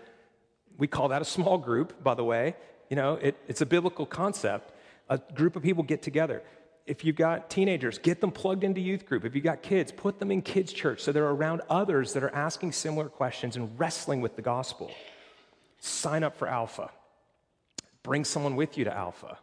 We 0.77 0.87
call 0.87 1.09
that 1.09 1.21
a 1.21 1.25
small 1.25 1.57
group, 1.57 2.03
by 2.03 2.15
the 2.15 2.23
way. 2.23 2.55
You 2.89 2.95
know, 2.95 3.13
it, 3.15 3.35
it's 3.47 3.61
a 3.61 3.65
biblical 3.65 4.05
concept 4.05 4.73
a 5.09 5.19
group 5.33 5.55
of 5.55 5.63
people 5.63 5.83
get 5.83 6.01
together. 6.01 6.43
If 6.87 7.03
you've 7.03 7.17
got 7.17 7.49
teenagers, 7.49 7.97
get 7.97 8.21
them 8.21 8.31
plugged 8.31 8.63
into 8.63 8.79
youth 8.79 9.05
group. 9.05 9.25
If 9.25 9.35
you've 9.35 9.43
got 9.43 9.61
kids, 9.61 9.91
put 9.91 10.19
them 10.19 10.31
in 10.31 10.41
kids' 10.41 10.71
church 10.71 11.01
so 11.01 11.11
they're 11.11 11.27
around 11.27 11.61
others 11.69 12.13
that 12.13 12.23
are 12.23 12.33
asking 12.33 12.71
similar 12.71 13.09
questions 13.09 13.57
and 13.57 13.77
wrestling 13.77 14.21
with 14.21 14.37
the 14.37 14.41
gospel. 14.41 14.89
Sign 15.79 16.23
up 16.23 16.37
for 16.37 16.47
Alpha. 16.47 16.89
Bring 18.03 18.23
someone 18.23 18.55
with 18.55 18.77
you 18.77 18.85
to 18.85 18.95
Alpha. 18.95 19.37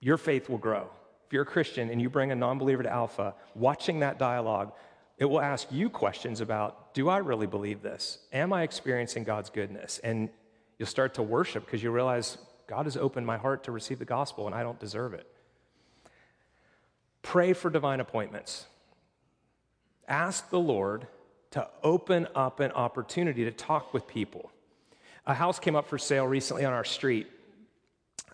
Your 0.00 0.16
faith 0.16 0.48
will 0.48 0.58
grow. 0.58 0.90
If 1.26 1.32
you're 1.32 1.42
a 1.42 1.46
Christian 1.46 1.88
and 1.88 2.02
you 2.02 2.10
bring 2.10 2.32
a 2.32 2.34
non 2.34 2.58
believer 2.58 2.82
to 2.82 2.92
Alpha, 2.92 3.34
watching 3.54 4.00
that 4.00 4.18
dialogue, 4.18 4.72
it 5.18 5.24
will 5.24 5.40
ask 5.40 5.70
you 5.70 5.88
questions 5.88 6.40
about 6.40 6.94
do 6.94 7.08
I 7.08 7.18
really 7.18 7.46
believe 7.46 7.82
this? 7.82 8.18
Am 8.32 8.52
I 8.52 8.62
experiencing 8.62 9.22
God's 9.22 9.50
goodness? 9.50 10.00
And 10.02 10.30
you'll 10.78 10.86
start 10.86 11.14
to 11.14 11.22
worship 11.22 11.64
because 11.64 11.82
you 11.82 11.92
realize 11.92 12.38
God 12.66 12.86
has 12.86 12.96
opened 12.96 13.26
my 13.26 13.36
heart 13.36 13.64
to 13.64 13.72
receive 13.72 13.98
the 13.98 14.04
gospel 14.04 14.46
and 14.46 14.54
I 14.54 14.62
don't 14.62 14.80
deserve 14.80 15.14
it. 15.14 15.26
Pray 17.28 17.52
for 17.52 17.68
divine 17.68 18.00
appointments. 18.00 18.64
Ask 20.08 20.48
the 20.48 20.58
Lord 20.58 21.06
to 21.50 21.68
open 21.82 22.26
up 22.34 22.58
an 22.58 22.72
opportunity 22.72 23.44
to 23.44 23.50
talk 23.50 23.92
with 23.92 24.08
people. 24.08 24.50
A 25.26 25.34
house 25.34 25.58
came 25.58 25.76
up 25.76 25.86
for 25.88 25.98
sale 25.98 26.26
recently 26.26 26.64
on 26.64 26.72
our 26.72 26.86
street. 26.86 27.26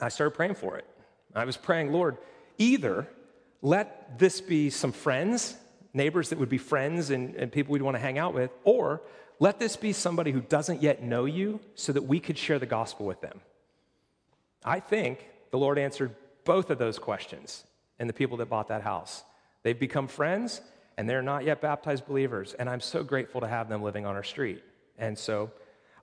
I 0.00 0.10
started 0.10 0.30
praying 0.36 0.54
for 0.54 0.76
it. 0.78 0.84
I 1.34 1.44
was 1.44 1.56
praying, 1.56 1.90
Lord, 1.90 2.18
either 2.56 3.08
let 3.62 4.16
this 4.16 4.40
be 4.40 4.70
some 4.70 4.92
friends, 4.92 5.56
neighbors 5.92 6.28
that 6.28 6.38
would 6.38 6.48
be 6.48 6.56
friends 6.56 7.10
and, 7.10 7.34
and 7.34 7.50
people 7.50 7.72
we'd 7.72 7.82
want 7.82 7.96
to 7.96 8.00
hang 8.00 8.18
out 8.18 8.32
with, 8.32 8.52
or 8.62 9.02
let 9.40 9.58
this 9.58 9.74
be 9.74 9.92
somebody 9.92 10.30
who 10.30 10.40
doesn't 10.40 10.82
yet 10.82 11.02
know 11.02 11.24
you 11.24 11.58
so 11.74 11.92
that 11.92 12.02
we 12.02 12.20
could 12.20 12.38
share 12.38 12.60
the 12.60 12.64
gospel 12.66 13.06
with 13.06 13.20
them. 13.20 13.40
I 14.64 14.78
think 14.78 15.26
the 15.50 15.58
Lord 15.58 15.80
answered 15.80 16.14
both 16.44 16.70
of 16.70 16.78
those 16.78 17.00
questions 17.00 17.64
in 18.04 18.06
the 18.06 18.12
people 18.12 18.36
that 18.36 18.50
bought 18.50 18.68
that 18.68 18.82
house. 18.82 19.24
They've 19.62 19.80
become 19.80 20.08
friends 20.08 20.60
and 20.98 21.08
they're 21.08 21.22
not 21.22 21.42
yet 21.42 21.62
baptized 21.62 22.06
believers, 22.06 22.52
and 22.52 22.68
I'm 22.68 22.80
so 22.80 23.02
grateful 23.02 23.40
to 23.40 23.48
have 23.48 23.70
them 23.70 23.82
living 23.82 24.04
on 24.04 24.14
our 24.14 24.22
street. 24.22 24.62
And 24.98 25.18
so 25.18 25.50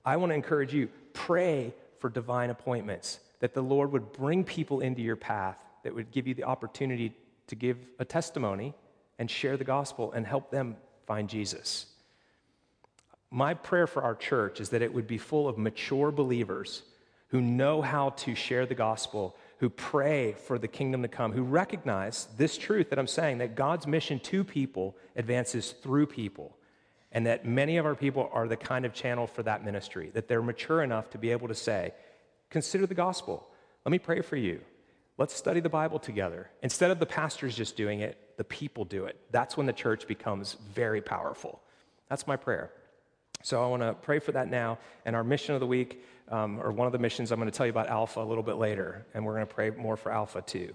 I 0.04 0.16
want 0.16 0.30
to 0.30 0.34
encourage 0.34 0.74
you 0.74 0.88
pray 1.12 1.72
for 2.00 2.10
divine 2.10 2.50
appointments, 2.50 3.20
that 3.38 3.54
the 3.54 3.62
Lord 3.62 3.92
would 3.92 4.12
bring 4.12 4.42
people 4.42 4.80
into 4.80 5.00
your 5.00 5.14
path 5.14 5.56
that 5.84 5.94
would 5.94 6.10
give 6.10 6.26
you 6.26 6.34
the 6.34 6.42
opportunity 6.42 7.14
to 7.46 7.54
give 7.54 7.78
a 8.00 8.04
testimony 8.04 8.74
and 9.20 9.30
share 9.30 9.56
the 9.56 9.64
gospel 9.64 10.10
and 10.10 10.26
help 10.26 10.50
them 10.50 10.76
find 11.06 11.28
Jesus. 11.28 11.86
My 13.30 13.54
prayer 13.54 13.86
for 13.86 14.02
our 14.02 14.16
church 14.16 14.60
is 14.60 14.70
that 14.70 14.82
it 14.82 14.92
would 14.92 15.06
be 15.06 15.18
full 15.18 15.48
of 15.48 15.56
mature 15.56 16.10
believers 16.10 16.82
who 17.28 17.40
know 17.40 17.80
how 17.80 18.10
to 18.10 18.34
share 18.34 18.66
the 18.66 18.74
gospel, 18.74 19.36
who 19.62 19.70
pray 19.70 20.32
for 20.32 20.58
the 20.58 20.66
kingdom 20.66 21.02
to 21.02 21.08
come, 21.08 21.30
who 21.30 21.44
recognize 21.44 22.26
this 22.36 22.58
truth 22.58 22.90
that 22.90 22.98
I'm 22.98 23.06
saying 23.06 23.38
that 23.38 23.54
God's 23.54 23.86
mission 23.86 24.18
to 24.18 24.42
people 24.42 24.96
advances 25.14 25.70
through 25.70 26.06
people, 26.06 26.56
and 27.12 27.26
that 27.28 27.46
many 27.46 27.76
of 27.76 27.86
our 27.86 27.94
people 27.94 28.28
are 28.32 28.48
the 28.48 28.56
kind 28.56 28.84
of 28.84 28.92
channel 28.92 29.28
for 29.28 29.44
that 29.44 29.64
ministry, 29.64 30.10
that 30.14 30.26
they're 30.26 30.42
mature 30.42 30.82
enough 30.82 31.10
to 31.10 31.18
be 31.18 31.30
able 31.30 31.46
to 31.46 31.54
say, 31.54 31.94
Consider 32.50 32.88
the 32.88 32.96
gospel. 32.96 33.48
Let 33.84 33.92
me 33.92 34.00
pray 34.00 34.20
for 34.20 34.34
you. 34.34 34.62
Let's 35.16 35.32
study 35.32 35.60
the 35.60 35.68
Bible 35.68 36.00
together. 36.00 36.50
Instead 36.64 36.90
of 36.90 36.98
the 36.98 37.06
pastors 37.06 37.54
just 37.54 37.76
doing 37.76 38.00
it, 38.00 38.36
the 38.38 38.44
people 38.44 38.84
do 38.84 39.04
it. 39.04 39.16
That's 39.30 39.56
when 39.56 39.66
the 39.66 39.72
church 39.72 40.08
becomes 40.08 40.56
very 40.74 41.00
powerful. 41.00 41.62
That's 42.08 42.26
my 42.26 42.34
prayer. 42.34 42.72
So 43.44 43.62
I 43.62 43.68
want 43.68 43.82
to 43.82 43.94
pray 43.94 44.18
for 44.18 44.32
that 44.32 44.50
now. 44.50 44.78
And 45.04 45.14
our 45.14 45.22
mission 45.22 45.54
of 45.54 45.60
the 45.60 45.68
week, 45.68 46.02
um, 46.32 46.58
or 46.60 46.72
one 46.72 46.86
of 46.86 46.92
the 46.92 46.98
missions, 46.98 47.30
I'm 47.30 47.38
going 47.38 47.50
to 47.50 47.56
tell 47.56 47.66
you 47.66 47.70
about 47.70 47.88
Alpha 47.88 48.20
a 48.20 48.24
little 48.24 48.42
bit 48.42 48.56
later. 48.56 49.06
And 49.14 49.24
we're 49.24 49.34
going 49.34 49.46
to 49.46 49.54
pray 49.54 49.70
more 49.70 49.96
for 49.96 50.10
Alpha 50.10 50.40
too. 50.40 50.74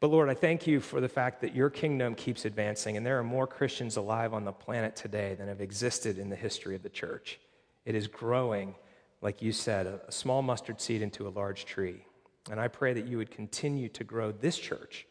But 0.00 0.10
Lord, 0.10 0.28
I 0.28 0.34
thank 0.34 0.66
you 0.66 0.80
for 0.80 1.00
the 1.00 1.08
fact 1.08 1.40
that 1.42 1.54
your 1.54 1.70
kingdom 1.70 2.14
keeps 2.14 2.44
advancing. 2.44 2.96
And 2.96 3.06
there 3.06 3.18
are 3.18 3.24
more 3.24 3.46
Christians 3.46 3.96
alive 3.96 4.34
on 4.34 4.44
the 4.44 4.52
planet 4.52 4.96
today 4.96 5.34
than 5.34 5.48
have 5.48 5.60
existed 5.60 6.18
in 6.18 6.28
the 6.28 6.36
history 6.36 6.74
of 6.74 6.82
the 6.82 6.88
church. 6.88 7.38
It 7.84 7.94
is 7.94 8.08
growing, 8.08 8.74
like 9.22 9.42
you 9.42 9.52
said, 9.52 9.86
a, 9.86 10.10
small 10.10 10.42
mustard 10.42 10.80
seed 10.80 11.02
into 11.02 11.28
a 11.28 11.30
large 11.30 11.66
tree. 11.66 12.04
And 12.50 12.58
I 12.58 12.68
pray 12.68 12.92
that 12.94 13.06
you 13.06 13.18
would 13.18 13.30
continue 13.30 13.88
to 13.90 14.02
grow 14.02 14.32
this 14.32 14.58
church. 14.58 15.06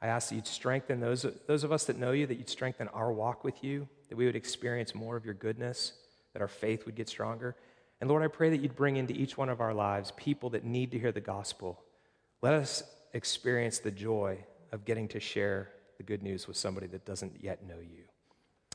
I 0.00 0.06
ask 0.06 0.30
that 0.30 0.36
you'd 0.36 0.46
strengthen 0.46 1.00
those, 1.00 1.26
those 1.46 1.64
of 1.64 1.72
us 1.72 1.84
that 1.86 1.98
know 1.98 2.12
you, 2.12 2.26
that 2.26 2.36
you'd 2.36 2.48
strengthen 2.48 2.88
our 2.88 3.12
walk 3.12 3.44
with 3.44 3.62
you, 3.62 3.88
that 4.08 4.16
we 4.16 4.26
would 4.26 4.36
experience 4.36 4.94
more 4.94 5.16
of 5.16 5.24
your 5.24 5.34
goodness, 5.34 5.92
that 6.32 6.42
our 6.42 6.48
faith 6.48 6.86
would 6.86 6.94
get 6.94 7.08
stronger. 7.08 7.56
And 8.00 8.10
Lord, 8.10 8.22
I 8.22 8.28
pray 8.28 8.50
that 8.50 8.60
you'd 8.60 8.76
bring 8.76 8.96
into 8.96 9.14
each 9.14 9.36
one 9.36 9.48
of 9.48 9.60
our 9.60 9.72
lives 9.72 10.12
people 10.16 10.50
that 10.50 10.64
need 10.64 10.90
to 10.92 10.98
hear 10.98 11.12
the 11.12 11.20
gospel. 11.20 11.80
Let 12.42 12.54
us 12.54 12.82
experience 13.12 13.78
the 13.78 13.90
joy 13.90 14.38
of 14.72 14.84
getting 14.84 15.08
to 15.08 15.20
share 15.20 15.70
the 15.96 16.02
good 16.02 16.22
news 16.22 16.46
with 16.48 16.56
somebody 16.56 16.86
that 16.88 17.04
doesn't 17.04 17.42
yet 17.42 17.66
know 17.66 17.78
you. 17.78 18.04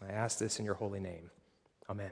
I 0.07 0.11
ask 0.13 0.39
this 0.39 0.59
in 0.59 0.65
your 0.65 0.75
holy 0.75 0.99
name. 0.99 1.29
Amen. 1.89 2.11